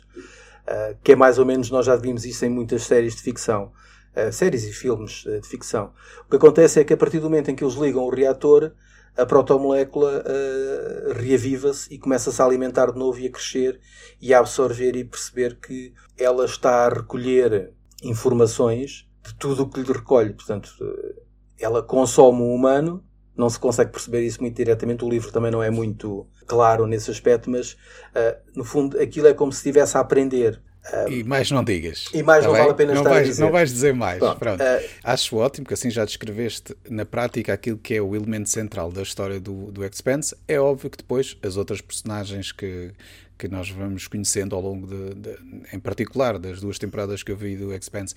Uh, 0.68 0.96
que 1.02 1.12
é 1.12 1.16
mais 1.16 1.38
ou 1.38 1.46
menos, 1.46 1.70
nós 1.70 1.86
já 1.86 1.96
vimos 1.96 2.26
isso 2.26 2.44
em 2.44 2.50
muitas 2.50 2.82
séries 2.82 3.16
de 3.16 3.22
ficção. 3.22 3.72
Eh, 4.16 4.32
séries 4.32 4.64
e 4.64 4.72
filmes 4.72 5.26
uh, 5.26 5.38
de 5.42 5.46
ficção. 5.46 5.92
O 6.24 6.30
que 6.30 6.36
acontece 6.36 6.80
é 6.80 6.84
que 6.84 6.94
a 6.94 6.96
partir 6.96 7.18
do 7.18 7.28
momento 7.28 7.50
em 7.50 7.54
que 7.54 7.62
eles 7.62 7.74
ligam 7.74 8.02
o 8.02 8.08
reator, 8.08 8.72
a 9.14 9.26
protomolécula 9.26 10.24
uh, 10.24 11.12
reaviva-se 11.12 11.92
e 11.92 11.98
começa-se 11.98 12.40
a 12.40 12.46
alimentar 12.46 12.92
de 12.92 12.98
novo 12.98 13.20
e 13.20 13.26
a 13.26 13.30
crescer 13.30 13.78
e 14.18 14.32
a 14.32 14.38
absorver 14.38 14.96
e 14.96 15.04
perceber 15.04 15.60
que 15.60 15.92
ela 16.16 16.46
está 16.46 16.86
a 16.86 16.88
recolher 16.88 17.74
informações 18.02 19.06
de 19.22 19.34
tudo 19.34 19.64
o 19.64 19.68
que 19.68 19.82
lhe 19.82 19.92
recolhe. 19.92 20.32
Portanto, 20.32 20.70
ela 21.60 21.82
consome 21.82 22.40
o 22.40 22.54
humano, 22.54 23.04
não 23.36 23.50
se 23.50 23.60
consegue 23.60 23.92
perceber 23.92 24.22
isso 24.22 24.40
muito 24.40 24.56
diretamente, 24.56 25.04
o 25.04 25.10
livro 25.10 25.30
também 25.30 25.50
não 25.50 25.62
é 25.62 25.68
muito 25.68 26.26
claro 26.46 26.86
nesse 26.86 27.10
aspecto, 27.10 27.50
mas 27.50 27.72
uh, 27.72 28.40
no 28.56 28.64
fundo 28.64 28.98
aquilo 28.98 29.28
é 29.28 29.34
como 29.34 29.52
se 29.52 29.58
estivesse 29.58 29.98
a 29.98 30.00
aprender 30.00 30.62
um, 30.92 31.08
e 31.08 31.24
mais 31.24 31.50
não 31.50 31.64
digas. 31.64 32.06
E 32.12 32.22
mais 32.22 32.44
tá 32.44 32.48
não 32.48 32.54
bem? 32.54 32.62
vale 32.62 32.72
a 32.72 32.74
pena 32.74 32.94
não 32.94 33.00
estar 33.02 33.10
vais, 33.10 33.26
a 33.26 33.30
dizer. 33.30 33.42
Não 33.44 33.52
vais 33.52 33.72
dizer 33.72 33.94
mais. 33.94 34.18
Pronto, 34.18 34.38
Pronto. 34.38 34.62
Uh, 34.62 34.88
Acho 35.02 35.36
ótimo 35.36 35.66
que 35.66 35.74
assim 35.74 35.90
já 35.90 36.04
descreveste 36.04 36.76
na 36.88 37.04
prática 37.04 37.52
aquilo 37.52 37.78
que 37.78 37.94
é 37.94 38.00
o 38.00 38.14
elemento 38.14 38.48
central 38.48 38.92
da 38.92 39.02
história 39.02 39.40
do, 39.40 39.72
do 39.72 39.84
Expanse. 39.84 40.36
É 40.46 40.60
óbvio 40.60 40.90
que 40.90 40.98
depois 40.98 41.36
as 41.42 41.56
outras 41.56 41.80
personagens 41.80 42.52
que, 42.52 42.92
que 43.38 43.48
nós 43.48 43.68
vamos 43.68 44.06
conhecendo 44.06 44.54
ao 44.54 44.62
longo 44.62 44.86
de, 44.86 45.14
de, 45.14 45.36
em 45.72 45.80
particular 45.80 46.38
das 46.38 46.60
duas 46.60 46.78
temporadas 46.78 47.22
que 47.22 47.32
eu 47.32 47.36
vi 47.36 47.56
do 47.56 47.74
Expanse, 47.74 48.14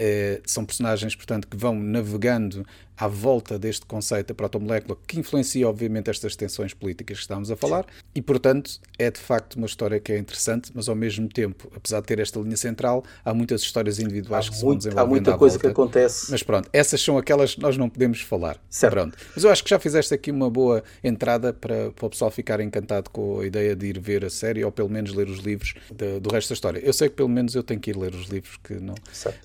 uh, 0.00 0.42
são 0.46 0.64
personagens, 0.64 1.14
portanto, 1.14 1.48
que 1.48 1.56
vão 1.56 1.74
navegando 1.74 2.66
à 2.96 3.06
volta 3.06 3.58
deste 3.58 3.84
conceito 3.84 4.28
da 4.28 4.34
protomolécula, 4.34 4.96
que 5.06 5.18
influencia, 5.18 5.68
obviamente, 5.68 6.08
estas 6.08 6.34
tensões 6.34 6.72
políticas 6.72 7.18
que 7.18 7.22
estamos 7.22 7.50
a 7.50 7.56
falar, 7.56 7.84
e, 8.14 8.22
portanto, 8.22 8.80
é 8.98 9.10
de 9.10 9.20
facto 9.20 9.56
uma 9.56 9.66
história 9.66 10.00
que 10.00 10.12
é 10.12 10.18
interessante, 10.18 10.72
mas 10.74 10.88
ao 10.88 10.96
mesmo 10.96 11.28
tempo, 11.28 11.70
apesar 11.76 12.00
de 12.00 12.06
ter 12.06 12.18
esta 12.18 12.40
linha 12.40 12.56
central, 12.56 13.04
há 13.24 13.34
muitas 13.34 13.60
histórias 13.60 13.98
individuais 13.98 14.46
há 14.46 14.50
que 14.50 14.56
se 14.56 14.64
vão 14.64 14.74
desenvolvendo 14.74 15.06
Há 15.06 15.10
muita 15.10 15.36
coisa 15.36 15.54
volta. 15.54 15.68
que 15.68 15.72
acontece. 15.72 16.30
Mas 16.30 16.42
pronto, 16.42 16.70
essas 16.72 17.00
são 17.00 17.18
aquelas 17.18 17.54
que 17.54 17.60
nós 17.60 17.76
não 17.76 17.88
podemos 17.88 18.20
falar. 18.22 18.58
Certo. 18.70 18.94
Pronto. 18.94 19.18
Mas 19.34 19.44
eu 19.44 19.50
acho 19.50 19.62
que 19.62 19.70
já 19.70 19.78
fizeste 19.78 20.14
aqui 20.14 20.30
uma 20.30 20.48
boa 20.48 20.82
entrada 21.04 21.52
para, 21.52 21.90
para 21.90 22.06
o 22.06 22.10
pessoal 22.10 22.30
ficar 22.30 22.60
encantado 22.60 23.10
com 23.10 23.40
a 23.40 23.46
ideia 23.46 23.76
de 23.76 23.86
ir 23.86 24.00
ver 24.00 24.24
a 24.24 24.30
série, 24.30 24.64
ou 24.64 24.72
pelo 24.72 24.88
menos 24.88 25.12
ler 25.12 25.28
os 25.28 25.40
livros 25.40 25.74
de, 25.94 26.18
do 26.18 26.30
resto 26.30 26.48
da 26.48 26.54
história. 26.54 26.78
Eu 26.78 26.92
sei 26.92 27.08
que 27.10 27.14
pelo 27.14 27.28
menos 27.28 27.54
eu 27.54 27.62
tenho 27.62 27.80
que 27.80 27.90
ir 27.90 27.96
ler 27.96 28.14
os 28.14 28.26
livros, 28.28 28.56
que 28.64 28.74
não, 28.74 28.94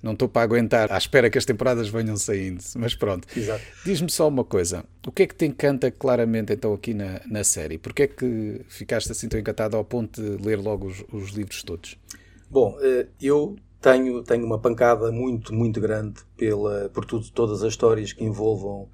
não 0.01 0.13
estou 0.13 0.29
para 0.29 0.40
aguentar 0.41 0.91
à 0.91 0.97
espera 0.97 1.29
que 1.29 1.37
as 1.37 1.45
temporadas 1.45 1.89
venham 1.89 2.17
saindo, 2.17 2.63
mas 2.75 2.95
pronto. 2.95 3.27
Diz-me 3.85 4.09
só 4.09 4.27
uma 4.27 4.43
coisa, 4.43 4.83
o 5.05 5.11
que 5.11 5.23
é 5.23 5.27
que 5.27 5.35
te 5.35 5.45
encanta 5.45 5.91
claramente 5.91 6.53
então 6.53 6.73
aqui 6.73 6.93
na, 6.93 7.21
na 7.29 7.43
série? 7.43 7.77
Porquê 7.77 8.03
é 8.03 8.07
que 8.07 8.61
ficaste 8.67 9.11
assim 9.11 9.27
tão 9.27 9.39
encantado 9.39 9.75
ao 9.77 9.83
ponto 9.83 10.21
de 10.21 10.43
ler 10.43 10.59
logo 10.59 10.87
os, 10.87 11.03
os 11.11 11.31
livros 11.31 11.63
todos? 11.63 11.97
Bom, 12.49 12.77
uh, 12.77 13.07
eu 13.21 13.55
tenho, 13.81 14.21
tenho 14.23 14.45
uma 14.45 14.59
pancada 14.59 15.11
muito, 15.11 15.53
muito 15.53 15.81
grande 15.81 16.21
pela, 16.37 16.89
por 16.89 17.05
tudo, 17.05 17.29
todas 17.31 17.63
as 17.63 17.69
histórias 17.69 18.13
que 18.13 18.23
envolvam 18.23 18.89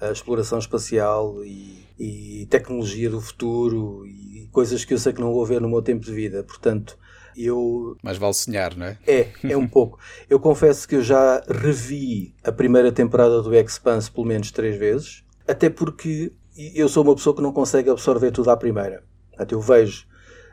a 0.00 0.10
exploração 0.10 0.58
espacial 0.58 1.44
e, 1.44 1.86
e 1.98 2.46
tecnologia 2.46 3.08
do 3.08 3.20
futuro 3.20 4.04
e 4.04 4.48
coisas 4.50 4.84
que 4.84 4.92
eu 4.92 4.98
sei 4.98 5.12
que 5.12 5.20
não 5.20 5.32
vou 5.32 5.46
ver 5.46 5.60
no 5.60 5.68
meu 5.68 5.80
tempo 5.80 6.04
de 6.04 6.12
vida. 6.12 6.42
Portanto, 6.42 6.98
eu. 7.36 7.96
Mas 8.02 8.18
vale 8.18 8.34
sonhar, 8.34 8.76
não 8.76 8.86
é? 8.86 8.98
É, 9.06 9.28
é 9.44 9.56
um 9.56 9.66
pouco. 9.66 9.98
Eu 10.28 10.38
confesso 10.40 10.86
que 10.86 10.96
eu 10.96 11.02
já 11.02 11.42
revi 11.48 12.34
a 12.44 12.52
primeira 12.52 12.92
temporada 12.92 13.42
do 13.42 13.54
Expanse 13.54 14.10
pelo 14.10 14.26
menos 14.26 14.50
três 14.50 14.76
vezes, 14.76 15.24
até 15.46 15.68
porque 15.70 16.32
eu 16.74 16.88
sou 16.88 17.02
uma 17.02 17.14
pessoa 17.14 17.34
que 17.34 17.42
não 17.42 17.52
consegue 17.52 17.90
absorver 17.90 18.30
tudo 18.30 18.50
à 18.50 18.56
primeira. 18.56 19.02
Portanto, 19.30 19.52
eu 19.52 19.60
vejo, 19.60 20.06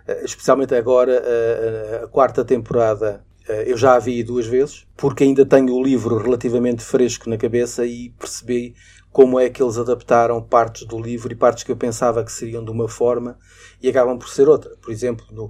eh, 0.08 0.24
especialmente 0.24 0.74
agora, 0.74 1.22
a, 1.22 2.02
a, 2.02 2.06
a 2.06 2.08
quarta 2.08 2.46
temporada 2.46 3.24
eh, 3.48 3.72
eu 3.72 3.78
já 3.78 3.96
a 3.96 4.00
vi 4.00 4.24
duas 4.24 4.46
vezes, 4.46 4.88
porque 4.96 5.24
ainda 5.24 5.46
tenho 5.46 5.74
o 5.74 5.84
livro 5.84 6.18
relativamente 6.18 6.84
fresco 6.84 7.30
na 7.30 7.38
cabeça 7.38 7.86
e 7.86 8.12
percebi 8.12 8.76
como 9.12 9.40
é 9.40 9.50
que 9.50 9.62
eles 9.62 9.78
adaptaram 9.78 10.42
partes 10.42 10.86
do 10.86 11.02
livro 11.02 11.34
e 11.34 11.36
partes 11.36 11.64
que 11.64 11.72
eu 11.72 11.76
pensava 11.76 12.24
que 12.24 12.32
seriam 12.32 12.64
de 12.64 12.70
uma 12.70 12.88
forma 12.88 13.38
e 13.82 13.90
acabam 13.90 14.20
por 14.20 14.30
ser 14.30 14.48
outra. 14.48 14.76
Por 14.78 14.92
exemplo, 14.92 15.26
no, 15.32 15.50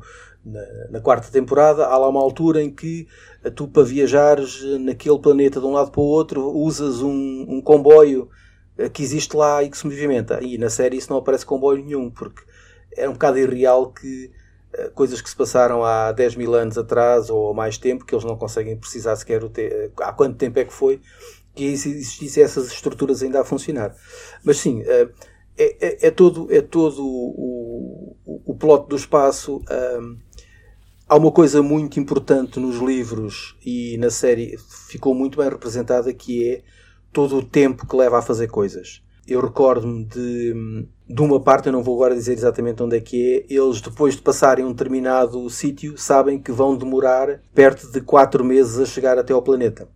na, 0.49 0.61
na, 0.89 0.99
quarta 0.99 1.29
temporada 1.31 1.85
há 1.85 1.97
lá 1.97 2.09
uma 2.09 2.21
altura 2.21 2.61
em 2.61 2.69
que 2.69 3.07
eh, 3.43 3.49
tu, 3.49 3.67
para 3.67 3.83
viajares 3.83 4.63
naquele 4.79 5.19
planeta 5.19 5.59
de 5.59 5.65
um 5.65 5.71
lado 5.71 5.91
para 5.91 6.01
o 6.01 6.05
outro, 6.05 6.49
usas 6.51 7.01
um, 7.01 7.45
um 7.47 7.61
comboio 7.61 8.29
eh, 8.77 8.89
que 8.89 9.03
existe 9.03 9.35
lá 9.35 9.63
e 9.63 9.69
que 9.69 9.77
se 9.77 9.85
movimenta. 9.85 10.39
E 10.41 10.57
na 10.57 10.69
série 10.69 10.97
isso 10.97 11.09
não 11.09 11.17
aparece 11.17 11.45
comboio 11.45 11.83
nenhum, 11.83 12.09
porque 12.09 12.41
é 12.97 13.07
um 13.07 13.13
bocado 13.13 13.37
irreal 13.37 13.91
que 13.91 14.31
eh, 14.73 14.89
coisas 14.89 15.21
que 15.21 15.29
se 15.29 15.35
passaram 15.35 15.83
há 15.83 16.11
10 16.11 16.35
mil 16.35 16.53
anos 16.55 16.77
atrás 16.77 17.29
ou 17.29 17.53
mais 17.53 17.77
tempo, 17.77 18.05
que 18.05 18.13
eles 18.13 18.25
não 18.25 18.37
conseguem 18.37 18.77
precisar 18.77 19.15
sequer 19.15 19.43
o 19.43 19.49
te... 19.49 19.91
há 20.01 20.13
quanto 20.13 20.37
tempo 20.37 20.59
é 20.59 20.65
que 20.65 20.73
foi, 20.73 21.01
que 21.55 21.65
existissem 21.65 22.43
essas 22.43 22.71
estruturas 22.71 23.21
ainda 23.21 23.41
a 23.41 23.43
funcionar. 23.43 23.95
Mas 24.43 24.57
sim, 24.57 24.81
é, 24.85 25.09
é, 25.57 26.07
é 26.07 26.11
todo, 26.11 26.47
é 26.49 26.61
todo 26.61 27.05
o, 27.05 28.15
o, 28.25 28.41
o 28.45 28.55
plot 28.55 28.87
do 28.87 28.95
espaço. 28.95 29.61
Um, 29.69 30.17
há 31.09 31.17
uma 31.17 31.31
coisa 31.31 31.63
muito 31.63 31.99
importante 31.99 32.59
nos 32.59 32.77
livros 32.77 33.57
e 33.65 33.97
na 33.97 34.11
série 34.11 34.55
ficou 34.87 35.15
muito 35.15 35.39
bem 35.39 35.49
representada 35.49 36.13
que 36.13 36.47
é 36.47 36.61
todo 37.11 37.37
o 37.37 37.43
tempo 37.43 37.87
que 37.87 37.95
leva 37.95 38.19
a 38.19 38.21
fazer 38.21 38.47
coisas. 38.47 39.01
Eu 39.27 39.41
recordo-me 39.41 40.05
de, 40.05 40.87
de 41.07 41.21
uma 41.21 41.39
parte, 41.39 41.67
eu 41.67 41.73
não 41.73 41.83
vou 41.83 41.95
agora 41.95 42.15
dizer 42.15 42.33
exatamente 42.33 42.81
onde 42.83 42.97
é 42.97 43.01
que 43.01 43.45
é, 43.49 43.53
eles 43.53 43.81
depois 43.81 44.15
de 44.15 44.21
passarem 44.21 44.63
um 44.63 44.71
determinado 44.71 45.49
sítio 45.49 45.97
sabem 45.97 46.39
que 46.39 46.51
vão 46.51 46.77
demorar 46.77 47.41
perto 47.53 47.91
de 47.91 48.01
4 48.01 48.43
meses 48.43 48.79
a 48.79 48.85
chegar 48.85 49.17
até 49.17 49.33
ao 49.33 49.41
planeta. 49.41 49.87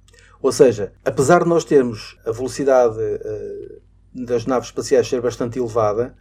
Ou 0.41 0.52
seja, 0.52 0.93
apesar 1.06 1.43
de 1.43 1.49
nós 1.49 1.63
termos 1.63 2.17
a 2.26 2.32
velocidade 2.32 2.99
uh, 2.99 3.82
das 4.13 4.45
naves 4.45 4.69
espaciais 4.69 5.08
ser 5.08 5.21
bastante 5.21 5.58
elevada, 5.58 6.15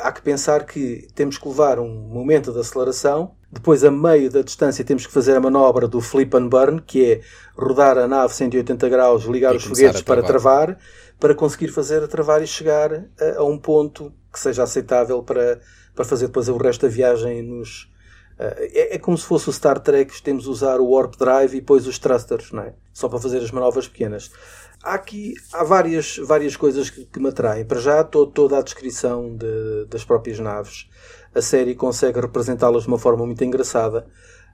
há 0.00 0.12
que 0.12 0.22
pensar 0.22 0.64
que 0.64 1.08
temos 1.14 1.36
que 1.36 1.48
levar 1.48 1.78
um 1.78 1.88
momento 1.88 2.52
de 2.52 2.60
aceleração, 2.60 3.32
depois 3.50 3.84
a 3.84 3.90
meio 3.90 4.30
da 4.30 4.42
distância 4.42 4.84
temos 4.84 5.06
que 5.06 5.12
fazer 5.12 5.36
a 5.36 5.40
manobra 5.40 5.86
do 5.86 6.00
flip 6.00 6.36
and 6.36 6.48
burn, 6.48 6.80
que 6.80 7.12
é 7.12 7.20
rodar 7.56 7.96
a 7.98 8.08
nave 8.08 8.34
180 8.34 8.88
graus, 8.88 9.24
ligar 9.24 9.54
e 9.54 9.56
os 9.56 9.64
foguetes 9.64 10.02
para 10.02 10.22
travar, 10.22 10.78
para 11.20 11.34
conseguir 11.34 11.68
fazer 11.68 12.02
a 12.02 12.08
travar 12.08 12.42
e 12.42 12.46
chegar 12.46 12.92
a, 12.92 13.38
a 13.38 13.44
um 13.44 13.58
ponto 13.58 14.12
que 14.32 14.40
seja 14.40 14.64
aceitável 14.64 15.22
para, 15.22 15.60
para 15.94 16.04
fazer 16.04 16.26
depois 16.26 16.48
o 16.48 16.56
resto 16.56 16.86
da 16.86 16.92
viagem 16.92 17.42
nos, 17.42 17.88
é, 18.38 18.96
é, 18.96 18.98
como 18.98 19.16
se 19.16 19.24
fosse 19.24 19.48
o 19.48 19.52
Star 19.52 19.78
Trek, 19.78 20.20
temos 20.22 20.44
de 20.44 20.50
usar 20.50 20.80
o 20.80 20.90
Warp 20.90 21.14
Drive 21.16 21.54
e 21.54 21.60
depois 21.60 21.86
os 21.86 21.98
thrusters, 21.98 22.50
não 22.50 22.64
é? 22.64 22.74
Só 22.92 23.08
para 23.08 23.20
fazer 23.20 23.38
as 23.38 23.50
manobras 23.50 23.86
pequenas. 23.86 24.30
Há 24.84 24.94
aqui 24.94 25.32
há 25.50 25.64
várias, 25.64 26.18
várias 26.18 26.56
coisas 26.56 26.90
que, 26.90 27.06
que 27.06 27.18
me 27.18 27.30
atraem. 27.30 27.64
Para 27.64 27.80
já, 27.80 28.04
to, 28.04 28.26
toda 28.26 28.58
a 28.58 28.62
descrição 28.62 29.34
de, 29.34 29.86
das 29.86 30.04
próprias 30.04 30.38
naves. 30.38 30.90
A 31.34 31.40
série 31.40 31.74
consegue 31.74 32.20
representá-las 32.20 32.82
de 32.82 32.88
uma 32.88 32.98
forma 32.98 33.24
muito 33.24 33.42
engraçada. 33.42 34.06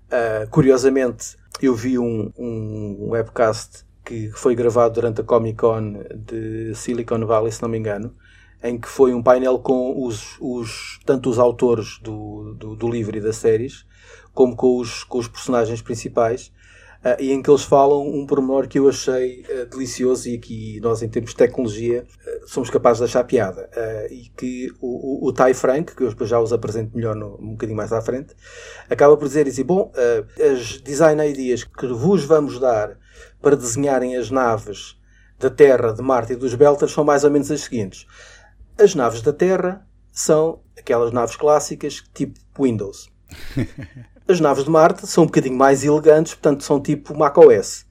Uh, 0.07 0.49
curiosamente, 0.49 1.37
eu 1.61 1.75
vi 1.75 1.99
um, 1.99 2.33
um 2.39 3.09
webcast 3.11 3.85
que 4.05 4.31
foi 4.31 4.55
gravado 4.55 4.95
durante 4.95 5.21
a 5.21 5.25
Comic 5.25 5.59
Con 5.59 6.05
de 6.15 6.77
Silicon 6.77 7.27
Valley, 7.27 7.51
se 7.51 7.61
não 7.61 7.69
me 7.69 7.79
engano, 7.79 8.15
em 8.63 8.79
que 8.79 8.87
foi 8.89 9.13
um 9.13 9.23
painel 9.23 9.59
com 9.59 10.05
os, 10.07 10.37
os 10.41 11.01
tanto 11.05 11.29
os 11.29 11.41
autores 11.41 11.99
do, 11.99 12.55
do, 12.55 12.77
do, 12.77 12.89
livro 12.89 13.17
e 13.17 13.21
das 13.21 13.37
séries, 13.37 13.85
como 14.33 14.55
com 14.55 14.79
os, 14.79 15.03
com 15.03 15.19
os 15.19 15.27
personagens 15.27 15.83
principais, 15.83 16.53
uh, 17.05 17.21
e 17.21 17.33
em 17.33 17.43
que 17.43 17.51
eles 17.51 17.63
falam 17.63 18.07
um 18.07 18.27
pormenor 18.27 18.69
que 18.69 18.79
eu 18.79 18.89
achei 18.89 19.43
uh, 19.43 19.67
delicioso 19.67 20.29
e 20.29 20.39
que 20.39 20.81
nós, 20.81 21.03
em 21.03 21.09
termos 21.09 21.31
de 21.31 21.37
tecnologia, 21.37 22.05
uh, 22.05 22.49
somos 22.49 22.71
capazes 22.71 22.99
de 22.99 23.05
achar 23.05 23.25
piada. 23.25 23.69
e 24.11 24.31
que 24.37 24.71
o, 24.81 25.27
o, 25.27 25.29
o 25.29 25.33
Ty 25.33 25.55
Frank, 25.55 25.95
que 25.95 26.03
eu 26.03 26.27
já 26.27 26.41
os 26.41 26.53
apresento 26.53 26.97
melhor 26.97 27.15
no, 27.15 27.37
um 27.41 27.53
bocadinho 27.53 27.77
mais 27.77 27.93
à 27.93 28.01
frente, 28.01 28.35
acaba 28.89 29.17
por 29.17 29.27
dizer 29.27 29.47
assim, 29.47 29.65
bom, 29.65 29.93
as 30.53 30.81
design 30.81 31.21
ideas 31.29 31.65
que 31.65 31.87
vos 31.87 32.25
vamos 32.25 32.59
dar 32.59 32.97
para 33.41 33.57
desenharem 33.57 34.17
as 34.17 34.31
naves 34.31 34.99
da 35.39 35.49
Terra, 35.49 35.93
de 35.93 36.03
Marte 36.03 36.35
e 36.35 36.37
dos 36.37 36.55
Belters 36.55 36.93
são 36.93 37.03
mais 37.05 37.25
ou 37.25 37.31
menos 37.31 37.51
as 37.51 37.63
seguintes. 37.63 38.07
As 38.79 38.95
naves 38.95 39.23
da 39.23 39.33
Terra 39.33 39.87
são 40.13 40.61
aquelas 40.79 41.13
naves 41.13 41.37
clássicas 41.37 42.03
tipo 42.15 42.39
Windows. 42.59 43.11
As 44.29 44.41
naves 44.41 44.65
de 44.65 44.71
Marte 44.71 45.07
são 45.07 45.25
um 45.25 45.27
bocadinho 45.27 45.57
mais 45.57 45.85
elegantes, 45.85 46.35
portanto 46.35 46.65
são 46.65 46.81
tipo 46.81 47.17
macOS. 47.17 47.85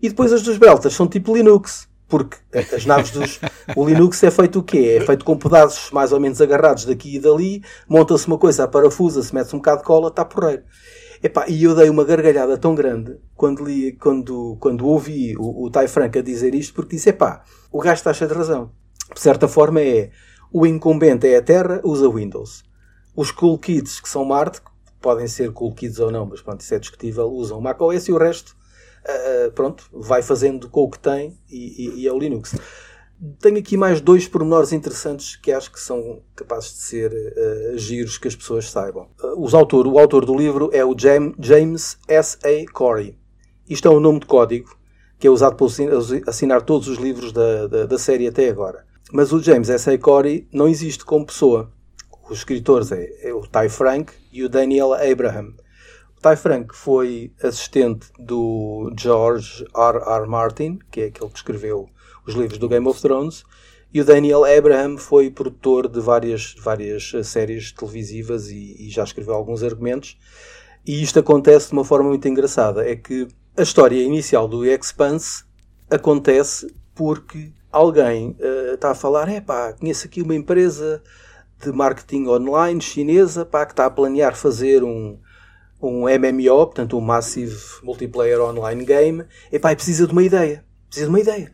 E 0.00 0.08
depois 0.08 0.32
as 0.32 0.42
dos 0.42 0.56
Beltas 0.56 0.94
são 0.94 1.06
tipo 1.06 1.34
Linux, 1.36 1.88
porque 2.08 2.36
as 2.74 2.84
naves 2.86 3.10
dos. 3.10 3.40
O 3.76 3.86
Linux 3.86 4.22
é 4.22 4.30
feito 4.30 4.58
o 4.58 4.62
quê? 4.62 4.98
É 5.00 5.04
feito 5.04 5.24
com 5.24 5.36
pedaços 5.36 5.90
mais 5.90 6.12
ou 6.12 6.20
menos 6.20 6.40
agarrados 6.40 6.84
daqui 6.84 7.16
e 7.16 7.20
dali, 7.20 7.62
monta-se 7.88 8.26
uma 8.26 8.38
coisa, 8.38 8.64
a 8.64 8.68
parafusa, 8.68 9.22
se 9.22 9.34
mete-se 9.34 9.54
um 9.54 9.58
bocado 9.58 9.78
de 9.78 9.84
cola, 9.84 10.08
está 10.08 10.24
porreiro. 10.24 10.62
Epá, 11.22 11.46
e 11.48 11.64
eu 11.64 11.74
dei 11.74 11.88
uma 11.88 12.04
gargalhada 12.04 12.58
tão 12.58 12.74
grande 12.74 13.16
quando, 13.34 13.64
li, 13.64 13.92
quando, 13.92 14.56
quando 14.60 14.86
ouvi 14.86 15.34
o, 15.38 15.64
o 15.64 15.70
Tai 15.70 15.88
Frank 15.88 16.18
a 16.18 16.22
dizer 16.22 16.54
isto, 16.54 16.74
porque 16.74 16.96
disse: 16.96 17.10
epá, 17.10 17.42
o 17.72 17.80
gajo 17.80 17.94
está 17.94 18.12
cheio 18.12 18.30
de 18.30 18.36
razão 18.36 18.70
de 19.12 19.20
certa 19.20 19.48
forma, 19.48 19.80
é 19.80 20.10
o 20.52 20.66
incumbente 20.66 21.26
é 21.26 21.36
a 21.36 21.42
Terra, 21.42 21.80
usa 21.84 22.08
Windows. 22.08 22.64
Os 23.14 23.30
cool 23.30 23.58
kids 23.58 24.00
que 24.00 24.08
são 24.08 24.24
Marte, 24.24 24.60
podem 25.04 25.28
ser 25.28 25.52
cool 25.52 25.74
kids 25.74 25.98
ou 25.98 26.10
não, 26.10 26.24
mas 26.24 26.40
pronto, 26.40 26.62
isso 26.62 26.74
é 26.74 26.78
discutível, 26.78 27.30
usam 27.30 27.60
macOS 27.60 28.08
e 28.08 28.12
o 28.12 28.16
resto, 28.16 28.56
uh, 29.04 29.52
pronto, 29.52 29.84
vai 29.92 30.22
fazendo 30.22 30.70
com 30.70 30.80
o 30.80 30.90
que 30.90 30.98
tem 30.98 31.38
e, 31.50 31.84
e, 31.84 32.00
e, 32.00 32.08
é 32.08 32.12
o 32.12 32.18
Linux. 32.18 32.56
Tenho 33.38 33.58
aqui 33.58 33.76
mais 33.76 34.00
dois 34.00 34.26
pormenores 34.26 34.72
interessantes 34.72 35.36
que 35.36 35.52
acho 35.52 35.70
que 35.70 35.78
são 35.78 36.22
capazes 36.34 36.70
de 36.70 36.80
ser 36.80 37.12
uh, 37.12 37.76
giros 37.76 38.16
que 38.16 38.28
as 38.28 38.34
pessoas 38.34 38.70
saibam. 38.70 39.08
Uh, 39.22 39.44
os 39.44 39.52
autor, 39.52 39.86
o 39.86 39.98
autor 39.98 40.24
do 40.24 40.34
livro 40.34 40.70
é 40.72 40.82
o 40.82 40.96
James 40.96 41.98
S. 42.08 42.38
A. 42.42 42.72
Corey. 42.72 43.18
Isto 43.68 43.88
é 43.88 43.90
um 43.90 44.00
nome 44.00 44.20
de 44.20 44.26
código 44.26 44.74
que 45.18 45.26
é 45.26 45.30
usado 45.30 45.54
para 45.54 45.66
assinar 46.26 46.62
todos 46.62 46.88
os 46.88 46.96
livros 46.96 47.30
da, 47.30 47.66
da, 47.66 47.86
da 47.86 47.98
série 47.98 48.26
até 48.26 48.48
agora. 48.48 48.86
Mas 49.12 49.32
o 49.32 49.40
James 49.40 49.68
S.A. 49.70 49.96
Corey 49.98 50.48
não 50.52 50.66
existe 50.66 51.04
como 51.04 51.26
pessoa. 51.26 51.70
Os 52.28 52.38
escritores 52.38 52.90
é, 52.90 53.28
é, 53.28 53.34
o 53.34 53.42
Ty 53.42 53.68
Frank 53.68 54.12
e 54.32 54.42
o 54.42 54.48
Daniel 54.48 54.94
Abraham. 54.94 55.54
O 56.16 56.20
Ty 56.20 56.36
Frank 56.36 56.74
foi 56.74 57.32
assistente 57.42 58.06
do 58.18 58.90
George 58.98 59.64
R. 59.74 59.98
R. 59.98 60.26
Martin, 60.26 60.78
que 60.90 61.02
é 61.02 61.04
aquele 61.06 61.30
que 61.30 61.36
escreveu 61.36 61.88
os 62.26 62.34
livros 62.34 62.58
do 62.58 62.68
Game 62.68 62.88
of 62.88 63.00
Thrones, 63.00 63.44
e 63.92 64.00
o 64.00 64.04
Daniel 64.04 64.44
Abraham 64.44 64.96
foi 64.96 65.30
produtor 65.30 65.86
de 65.86 66.00
várias, 66.00 66.54
várias 66.58 67.12
séries 67.22 67.70
televisivas 67.70 68.48
e, 68.50 68.86
e 68.86 68.90
já 68.90 69.04
escreveu 69.04 69.34
alguns 69.34 69.62
argumentos. 69.62 70.18
E 70.84 71.02
isto 71.02 71.20
acontece 71.20 71.68
de 71.68 71.74
uma 71.74 71.84
forma 71.84 72.08
muito 72.08 72.26
engraçada. 72.26 72.84
É 72.88 72.96
que 72.96 73.28
a 73.56 73.62
história 73.62 74.02
inicial 74.02 74.48
do 74.48 74.64
Expanse 74.64 75.44
acontece 75.88 76.74
porque 76.94 77.52
alguém 77.70 78.36
uh, 78.40 78.74
está 78.74 78.90
a 78.90 78.94
falar, 78.94 79.28
é 79.28 79.40
pá, 79.40 79.72
conheço 79.72 80.06
aqui 80.06 80.22
uma 80.22 80.34
empresa 80.34 81.00
de 81.64 81.72
marketing 81.72 82.26
online 82.26 82.80
chinesa 82.80 83.44
pá, 83.44 83.64
que 83.64 83.72
está 83.72 83.86
a 83.86 83.90
planear 83.90 84.36
fazer 84.36 84.84
um, 84.84 85.18
um 85.80 86.02
MMO, 86.02 86.66
portanto 86.66 86.96
um 86.96 87.00
Massive 87.00 87.56
Multiplayer 87.82 88.40
Online 88.40 88.84
Game, 88.84 89.24
e 89.50 89.58
pá, 89.58 89.74
precisa 89.74 90.06
de 90.06 90.12
uma 90.12 90.22
ideia, 90.22 90.64
precisa 90.86 91.06
de 91.06 91.10
uma 91.10 91.20
ideia. 91.20 91.50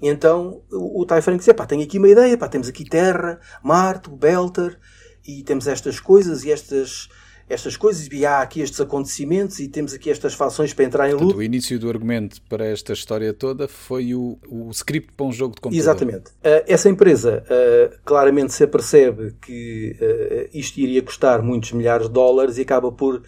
E 0.00 0.08
então 0.08 0.62
o, 0.70 1.02
o 1.02 1.06
Tai 1.06 1.20
Frank 1.20 1.44
diz, 1.44 1.52
pá, 1.54 1.66
tenho 1.66 1.82
aqui 1.82 1.98
uma 1.98 2.08
ideia, 2.08 2.36
pá, 2.36 2.48
temos 2.48 2.68
aqui 2.68 2.84
Terra, 2.84 3.40
Marte, 3.62 4.10
Belter, 4.10 4.78
e 5.26 5.42
temos 5.42 5.66
estas 5.66 6.00
coisas 6.00 6.44
e 6.44 6.50
estas 6.50 7.08
estas 7.48 7.76
coisas 7.76 8.08
e 8.12 8.26
há 8.26 8.40
aqui 8.40 8.60
estes 8.60 8.80
acontecimentos 8.80 9.58
e 9.58 9.68
temos 9.68 9.94
aqui 9.94 10.10
estas 10.10 10.34
fações 10.34 10.74
para 10.74 10.84
entrar 10.84 11.08
em 11.08 11.14
luta. 11.14 11.36
o 11.36 11.42
início 11.42 11.78
do 11.78 11.88
argumento 11.88 12.40
para 12.42 12.66
esta 12.66 12.92
história 12.92 13.32
toda 13.32 13.66
foi 13.66 14.14
o, 14.14 14.38
o 14.48 14.70
script 14.70 15.12
para 15.16 15.26
um 15.26 15.32
jogo 15.32 15.54
de 15.54 15.60
computador. 15.60 15.82
Exatamente. 15.82 16.30
Uh, 16.30 16.64
essa 16.66 16.88
empresa 16.88 17.44
uh, 17.44 17.98
claramente 18.04 18.52
se 18.52 18.64
apercebe 18.64 19.34
que 19.40 19.96
uh, 20.00 20.56
isto 20.56 20.78
iria 20.78 21.02
custar 21.02 21.42
muitos 21.42 21.72
milhares 21.72 22.06
de 22.06 22.12
dólares 22.12 22.58
e 22.58 22.62
acaba 22.62 22.92
por 22.92 23.22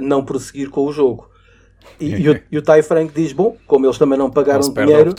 não 0.00 0.24
prosseguir 0.24 0.70
com 0.70 0.86
o 0.86 0.92
jogo. 0.92 1.28
E, 2.00 2.14
e, 2.14 2.30
o, 2.30 2.40
e 2.50 2.58
o 2.58 2.62
Ty 2.62 2.82
Frank 2.82 3.12
diz: 3.14 3.32
Bom, 3.34 3.56
como 3.66 3.84
eles 3.84 3.98
também 3.98 4.18
não 4.18 4.30
pagaram 4.30 4.66
não 4.66 4.72
dinheiro, 4.72 5.14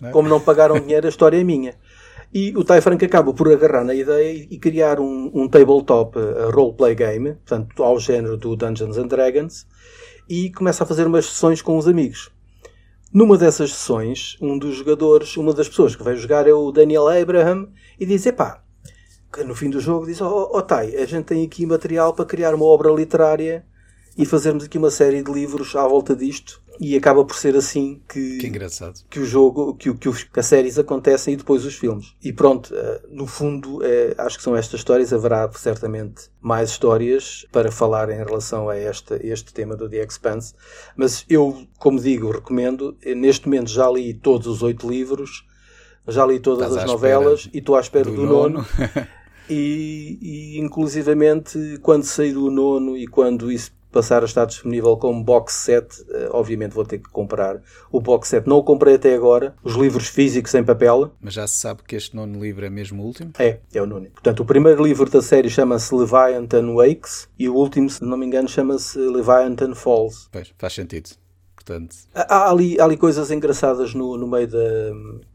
não 0.00 0.08
é? 0.08 0.12
como 0.12 0.28
não 0.28 0.38
pagaram 0.38 0.78
dinheiro, 0.78 1.06
a 1.06 1.08
história 1.08 1.40
é 1.40 1.44
minha. 1.44 1.74
E 2.32 2.56
o 2.56 2.62
Ty 2.62 2.80
Frank 2.80 3.04
acaba 3.04 3.34
por 3.34 3.50
agarrar 3.50 3.84
na 3.84 3.94
ideia 3.94 4.46
e, 4.48 4.56
criar 4.56 5.00
um, 5.00 5.30
um 5.34 5.48
tabletop 5.48 6.16
uh, 6.16 6.50
roleplay 6.50 6.94
game, 6.94 7.34
portanto, 7.34 7.82
ao 7.82 7.98
género 7.98 8.36
do 8.36 8.54
Dungeons 8.54 8.98
and 8.98 9.08
Dragons, 9.08 9.66
e 10.28 10.50
começa 10.50 10.84
a 10.84 10.86
fazer 10.86 11.08
umas 11.08 11.26
sessões 11.26 11.60
com 11.60 11.76
os 11.76 11.88
amigos. 11.88 12.30
Numa 13.12 13.36
dessas 13.36 13.72
sessões, 13.72 14.36
um 14.40 14.56
dos 14.56 14.76
jogadores, 14.76 15.36
uma 15.36 15.52
das 15.52 15.68
pessoas 15.68 15.96
que 15.96 16.04
vai 16.04 16.14
jogar 16.14 16.46
é 16.46 16.52
o 16.52 16.70
Daniel 16.70 17.08
Abraham 17.08 17.68
e 17.98 18.06
diz: 18.06 18.24
Epá, 18.24 18.62
que 19.32 19.42
no 19.42 19.56
fim 19.56 19.68
do 19.68 19.80
jogo 19.80 20.06
diz: 20.06 20.20
Oh, 20.20 20.50
oh 20.52 20.62
Tai, 20.62 20.94
a 20.94 21.06
gente 21.06 21.24
tem 21.24 21.44
aqui 21.44 21.66
material 21.66 22.14
para 22.14 22.24
criar 22.24 22.54
uma 22.54 22.64
obra 22.64 22.92
literária 22.92 23.66
e 24.20 24.26
fazermos 24.26 24.64
aqui 24.64 24.76
uma 24.76 24.90
série 24.90 25.22
de 25.22 25.32
livros 25.32 25.74
à 25.74 25.88
volta 25.88 26.14
disto 26.14 26.60
e 26.78 26.94
acaba 26.94 27.24
por 27.24 27.34
ser 27.36 27.56
assim 27.56 28.02
que, 28.06 28.36
que, 28.38 28.46
engraçado. 28.46 29.00
que 29.08 29.18
o 29.18 29.24
jogo, 29.24 29.74
que, 29.74 29.92
que, 29.94 30.08
os, 30.10 30.24
que 30.24 30.38
as 30.38 30.44
séries 30.44 30.78
acontecem 30.78 31.32
e 31.32 31.36
depois 31.38 31.64
os 31.64 31.74
filmes. 31.74 32.14
E 32.22 32.30
pronto, 32.30 32.74
eh, 32.74 33.02
no 33.10 33.26
fundo, 33.26 33.82
é, 33.82 34.14
acho 34.18 34.36
que 34.36 34.42
são 34.42 34.54
estas 34.54 34.80
histórias. 34.80 35.12
Haverá 35.12 35.50
certamente 35.52 36.30
mais 36.40 36.70
histórias 36.70 37.46
para 37.50 37.72
falar 37.72 38.10
em 38.10 38.18
relação 38.18 38.68
a 38.68 38.78
este, 38.78 39.14
este 39.26 39.54
tema 39.54 39.74
do 39.74 39.88
The 39.88 40.04
Expanse. 40.04 40.54
Mas 40.94 41.24
eu, 41.28 41.66
como 41.78 41.98
digo, 41.98 42.30
recomendo. 42.30 42.96
Neste 43.16 43.46
momento 43.46 43.70
já 43.70 43.90
li 43.90 44.14
todos 44.14 44.46
os 44.46 44.62
oito 44.62 44.88
livros, 44.88 45.46
já 46.08 46.24
li 46.26 46.40
todas 46.40 46.68
Estás 46.68 46.84
as 46.84 46.90
novelas 46.90 47.48
e 47.52 47.58
estou 47.58 47.76
à 47.76 47.80
espera 47.80 48.04
do, 48.04 48.16
do 48.16 48.26
nono. 48.26 48.54
nono. 48.58 48.66
e, 49.50 50.18
e 50.22 50.60
inclusivamente 50.60 51.78
quando 51.82 52.04
sair 52.04 52.32
do 52.32 52.50
nono 52.50 52.96
e 52.96 53.06
quando 53.06 53.50
isso 53.52 53.79
passar 53.90 54.22
a 54.22 54.26
estar 54.26 54.44
disponível 54.44 54.96
como 54.96 55.22
box 55.22 55.54
set, 55.54 56.04
eh, 56.10 56.28
obviamente 56.30 56.72
vou 56.72 56.84
ter 56.84 56.98
que 56.98 57.08
comprar 57.10 57.60
o 57.90 58.00
box 58.00 58.28
set. 58.28 58.46
Não 58.46 58.56
o 58.56 58.62
comprei 58.62 58.94
até 58.94 59.14
agora, 59.14 59.54
os 59.62 59.74
livros 59.74 60.08
físicos 60.08 60.54
em 60.54 60.64
papel. 60.64 61.12
Mas 61.20 61.34
já 61.34 61.46
se 61.46 61.54
sabe 61.54 61.82
que 61.86 61.96
este 61.96 62.14
nono 62.14 62.40
livro 62.40 62.64
é 62.64 62.70
mesmo 62.70 63.02
o 63.02 63.06
último? 63.06 63.32
É, 63.38 63.58
é 63.72 63.82
o 63.82 63.86
nono. 63.86 64.10
Portanto, 64.10 64.40
o 64.40 64.44
primeiro 64.44 64.82
livro 64.82 65.08
da 65.10 65.22
série 65.22 65.50
chama-se 65.50 65.94
Leviathan 65.94 66.74
Wakes 66.74 67.28
e 67.38 67.48
o 67.48 67.54
último, 67.54 67.88
se 67.90 68.02
não 68.04 68.16
me 68.16 68.26
engano, 68.26 68.48
chama-se 68.48 68.98
Leviathan 68.98 69.74
Falls. 69.74 70.28
Pois, 70.30 70.52
faz 70.58 70.72
sentido. 70.72 71.10
Portanto... 71.54 71.94
Há, 72.14 72.34
há, 72.34 72.50
ali, 72.50 72.80
há 72.80 72.84
ali 72.84 72.96
coisas 72.96 73.30
engraçadas 73.30 73.94
no, 73.94 74.16
no 74.16 74.26
meio 74.26 74.48
da, 74.48 74.58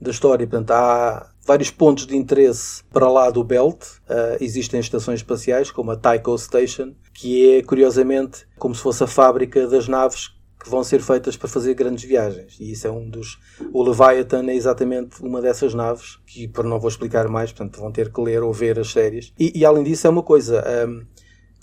da 0.01 0.11
história. 0.11 0.47
Portanto, 0.47 0.71
há 0.71 1.29
vários 1.45 1.69
pontos 1.69 2.07
de 2.07 2.17
interesse 2.17 2.83
para 2.91 3.07
lá 3.09 3.29
do 3.29 3.43
Belt. 3.43 3.83
Uh, 4.09 4.41
existem 4.41 4.79
estações 4.79 5.19
espaciais, 5.19 5.69
como 5.69 5.91
a 5.91 5.95
Tycho 5.95 6.37
Station, 6.37 6.93
que 7.13 7.57
é, 7.57 7.61
curiosamente, 7.61 8.45
como 8.57 8.73
se 8.73 8.81
fosse 8.81 9.03
a 9.03 9.07
fábrica 9.07 9.67
das 9.67 9.87
naves 9.87 10.33
que 10.61 10.69
vão 10.69 10.83
ser 10.83 10.99
feitas 10.99 11.37
para 11.37 11.47
fazer 11.47 11.75
grandes 11.75 12.03
viagens. 12.03 12.57
E 12.59 12.71
isso 12.71 12.87
é 12.87 12.91
um 12.91 13.07
dos. 13.07 13.37
O 13.71 13.83
Leviathan 13.83 14.49
é 14.49 14.55
exatamente 14.55 15.21
uma 15.21 15.39
dessas 15.39 15.75
naves, 15.75 16.17
que 16.25 16.47
por 16.47 16.65
não 16.65 16.79
vou 16.79 16.89
explicar 16.89 17.27
mais, 17.27 17.51
portanto 17.51 17.79
vão 17.79 17.91
ter 17.91 18.11
que 18.11 18.19
ler 18.19 18.41
ou 18.41 18.51
ver 18.51 18.79
as 18.79 18.91
séries. 18.91 19.31
E, 19.37 19.59
e 19.59 19.63
além 19.63 19.83
disso, 19.83 20.07
é 20.07 20.09
uma 20.09 20.23
coisa. 20.23 20.63
Um, 20.87 21.05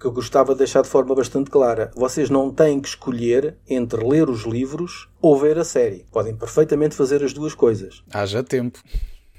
que 0.01 0.07
eu 0.09 0.13
gostava 0.13 0.53
de 0.53 0.59
deixar 0.59 0.83
de 0.83 0.89
forma 0.89 1.15
bastante 1.15 1.49
clara. 1.49 1.93
Vocês 1.95 2.29
não 2.29 2.51
têm 2.51 2.81
que 2.81 2.89
escolher 2.89 3.57
entre 3.69 4.05
ler 4.05 4.29
os 4.29 4.43
livros 4.43 5.09
ou 5.21 5.39
ver 5.39 5.57
a 5.59 5.65
série. 5.65 6.05
Podem 6.11 6.35
perfeitamente 6.35 6.97
fazer 6.97 7.23
as 7.23 7.33
duas 7.33 7.55
coisas. 7.55 8.03
Haja 8.13 8.43
tempo. 8.43 8.81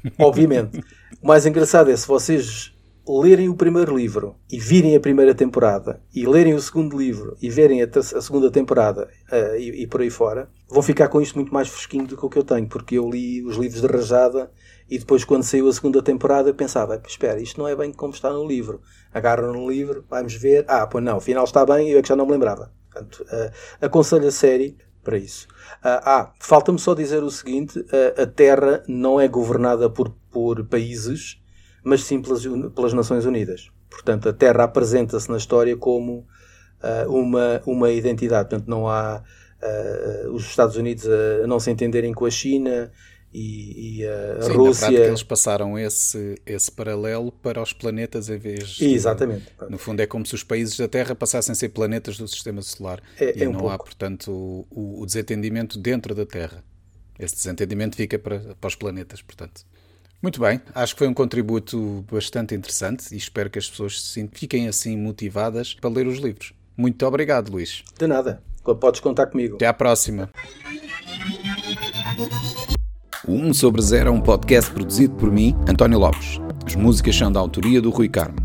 Obviamente. 0.20 0.84
o 1.22 1.28
mais 1.28 1.46
engraçado 1.46 1.90
é 1.90 1.96
se 1.96 2.08
vocês 2.08 2.74
lerem 3.08 3.50
o 3.50 3.56
primeiro 3.56 3.96
livro 3.96 4.38
e 4.50 4.58
virem 4.58 4.96
a 4.96 5.00
primeira 5.00 5.36
temporada 5.36 6.02
e 6.16 6.26
lerem 6.26 6.54
o 6.54 6.62
segundo 6.62 6.98
livro 6.98 7.36
e 7.42 7.50
verem 7.50 7.84
a, 7.84 7.86
a 7.86 8.22
segunda 8.22 8.50
temporada 8.50 9.10
uh, 9.30 9.56
e, 9.58 9.84
e, 9.84 9.88
por 9.88 10.02
aí 10.02 10.10
fora, 10.10 10.50
vão 10.70 10.82
ficar 10.82 11.10
com 11.10 11.22
isto 11.22 11.36
muito 11.36 11.54
mais 11.54 11.68
fresquinho 11.68 12.08
do 12.08 12.16
que 12.16 12.26
o 12.26 12.30
que 12.30 12.40
eu 12.40 12.44
tenho, 12.44 12.68
porque 12.68 12.98
eu 12.98 13.10
li 13.10 13.44
os 13.44 13.58
livros 13.58 13.82
de 13.82 13.88
rajada 13.88 14.50
e 14.90 14.98
depois 14.98 15.26
quando 15.26 15.44
saiu 15.44 15.68
a 15.68 15.74
segunda 15.74 16.02
temporada 16.02 16.50
eu 16.50 16.56
pensava, 16.56 17.02
espera, 17.06 17.42
isto 17.42 17.60
não 17.60 17.68
é 17.68 17.76
bem 17.76 17.92
como 17.92 18.14
está 18.14 18.32
no 18.32 18.48
livro. 18.48 18.82
Agarram 19.14 19.52
no 19.52 19.70
livro, 19.70 20.06
vamos 20.10 20.34
ver, 20.36 20.66
ah, 20.68 20.88
pois 20.88 21.04
não, 21.04 21.18
afinal 21.18 21.44
está 21.44 21.66
bem, 21.66 21.90
eu 21.90 22.00
é 22.00 22.02
que 22.02 22.08
já 22.08 22.16
não 22.16 22.26
me 22.26 22.32
lembrava. 22.32 22.72
Portanto, 22.90 23.24
uh, 23.24 23.86
aconselho 23.86 24.28
a 24.28 24.32
série 24.32 24.78
para 25.04 25.18
isso. 25.18 25.48
Uh, 25.84 26.02
ah, 26.04 26.32
falta-me 26.40 26.80
só 26.80 26.94
dizer 26.94 27.24
o 27.24 27.30
seguinte: 27.30 27.80
uh, 27.80 28.22
a 28.22 28.26
Terra 28.26 28.84
não 28.88 29.20
é 29.20 29.28
governada 29.28 29.90
por, 29.90 30.14
por 30.32 30.64
países, 30.66 31.42
mas 31.84 32.04
sim 32.04 32.22
pelas, 32.22 32.44
pelas 32.74 32.94
Nações 32.94 33.26
Unidas. 33.26 33.70
Portanto, 33.90 34.30
a 34.30 34.34
Terra 34.34 34.64
apresenta-se 34.64 35.30
na 35.30 35.38
história 35.38 35.76
como 35.78 36.26
uh, 36.82 37.12
uma, 37.12 37.62
uma 37.66 37.92
identidade. 37.92 38.50
Portanto, 38.50 38.68
não 38.68 38.88
há 38.88 39.22
os 40.34 40.44
Estados 40.44 40.76
Unidos 40.76 41.08
a 41.08 41.48
não 41.48 41.58
se 41.58 41.72
entenderem 41.72 42.14
com 42.14 42.26
a 42.26 42.30
China 42.30 42.92
e, 43.34 44.00
e 44.00 44.08
a 44.08 44.42
Sim, 44.44 44.52
Rússia. 44.52 44.92
Na 44.92 44.98
eles 45.00 45.24
passaram 45.24 45.78
esse, 45.78 46.40
esse 46.46 46.72
paralelo 46.72 47.32
para 47.32 47.62
os 47.62 47.74
planetas 47.74 48.30
em 48.30 48.38
vez 48.38 48.70
de. 48.70 48.94
Exatamente. 48.94 49.46
No 49.70 49.78
fundo, 49.78 50.02
é 50.02 50.06
como 50.06 50.26
se 50.26 50.36
os 50.36 50.44
países 50.44 50.78
da 50.78 50.88
Terra 50.88 51.16
passassem 51.16 51.54
a 51.54 51.56
ser 51.56 51.70
planetas 51.70 52.18
do 52.18 52.28
sistema 52.28 52.62
solar. 52.62 53.02
É, 53.20 53.38
e 53.38 53.44
é 53.44 53.50
um 53.50 53.54
não 53.54 53.60
pouco. 53.62 53.74
há, 53.74 53.78
portanto, 53.78 54.32
o, 54.32 55.02
o, 55.02 55.06
desentendimento 55.06 55.80
dentro 55.80 56.14
da 56.14 56.26
Terra. 56.26 56.64
Esse 57.18 57.36
desentendimento 57.36 57.96
fica 57.96 58.20
para, 58.20 58.40
para 58.60 58.68
os 58.68 58.76
planetas, 58.76 59.22
portanto. 59.22 59.66
Muito 60.22 60.40
bem, 60.40 60.62
acho 60.74 60.94
que 60.94 61.00
foi 61.00 61.08
um 61.08 61.14
contributo 61.14 62.06
bastante 62.10 62.56
interessante 62.56 63.14
e 63.14 63.18
espero 63.18 63.50
que 63.50 63.60
as 63.60 63.70
pessoas 63.70 64.02
se 64.02 64.30
fiquem 64.32 64.70
assim 64.70 64.98
motivadas 64.98 65.74
para 65.74 65.90
ler 65.90 66.08
os 66.08 66.18
livros. 66.18 66.54
Muito 66.78 67.06
obrigado, 67.06 67.52
Luís. 67.52 67.84
De 67.98 68.08
nada. 68.08 68.42
Podes 68.80 69.02
contar 69.02 69.28
comigo. 69.28 69.56
Até 69.56 69.68
à 69.68 69.74
próxima. 69.74 70.30
O 73.26 73.32
1 73.32 73.54
sobre 73.54 73.82
0 73.82 74.10
é 74.10 74.12
um 74.12 74.20
podcast 74.20 74.70
produzido 74.70 75.16
por 75.16 75.32
mim, 75.32 75.56
António 75.66 75.98
Lopes. 75.98 76.42
As 76.66 76.76
músicas 76.76 77.16
são 77.16 77.32
da 77.32 77.40
autoria 77.40 77.82
do 77.82 77.90
Rui 77.90 78.10
Carmo. 78.10 78.36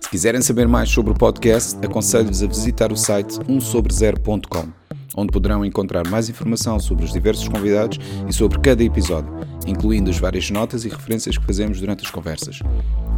Se 0.00 0.08
quiserem 0.08 0.40
saber 0.40 0.68
mais 0.68 0.88
sobre 0.88 1.10
o 1.10 1.16
podcast, 1.16 1.76
aconselho-vos 1.84 2.40
a 2.40 2.46
visitar 2.46 2.92
o 2.92 2.96
site 2.96 3.40
1sobre0.com, 3.40 4.68
onde 5.16 5.32
poderão 5.32 5.64
encontrar 5.64 6.06
mais 6.08 6.28
informação 6.28 6.78
sobre 6.78 7.04
os 7.04 7.12
diversos 7.12 7.48
convidados 7.48 7.98
e 8.28 8.32
sobre 8.32 8.60
cada 8.60 8.84
episódio, 8.84 9.34
incluindo 9.66 10.10
as 10.10 10.18
várias 10.18 10.48
notas 10.48 10.84
e 10.84 10.88
referências 10.88 11.36
que 11.36 11.44
fazemos 11.44 11.80
durante 11.80 12.04
as 12.04 12.10
conversas 12.12 12.60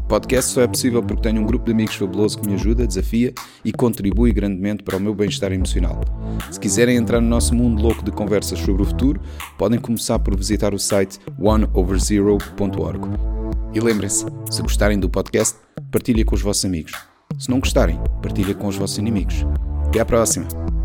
podcast 0.06 0.52
só 0.52 0.62
é 0.62 0.66
possível 0.66 1.02
porque 1.02 1.22
tenho 1.22 1.42
um 1.42 1.46
grupo 1.46 1.64
de 1.66 1.72
amigos 1.72 1.96
fabuloso 1.96 2.38
que 2.38 2.48
me 2.48 2.54
ajuda, 2.54 2.86
desafia 2.86 3.32
e 3.64 3.72
contribui 3.72 4.32
grandemente 4.32 4.82
para 4.82 4.96
o 4.96 5.00
meu 5.00 5.14
bem-estar 5.14 5.52
emocional. 5.52 6.00
Se 6.50 6.60
quiserem 6.60 6.96
entrar 6.96 7.20
no 7.20 7.28
nosso 7.28 7.54
mundo 7.54 7.82
louco 7.82 8.04
de 8.04 8.12
conversas 8.12 8.58
sobre 8.58 8.82
o 8.82 8.84
futuro, 8.84 9.20
podem 9.58 9.78
começar 9.78 10.18
por 10.18 10.36
visitar 10.36 10.72
o 10.74 10.78
site 10.78 11.18
oneoverzero.org. 11.38 13.08
E 13.74 13.80
lembrem-se, 13.80 14.24
se 14.50 14.62
gostarem 14.62 14.98
do 14.98 15.10
podcast, 15.10 15.56
partilhem 15.90 16.24
com 16.24 16.34
os 16.34 16.42
vossos 16.42 16.64
amigos. 16.64 16.92
Se 17.38 17.50
não 17.50 17.60
gostarem, 17.60 18.00
partilhem 18.22 18.54
com 18.54 18.68
os 18.68 18.76
vossos 18.76 18.98
inimigos. 18.98 19.44
Até 19.88 20.00
à 20.00 20.04
próxima! 20.04 20.75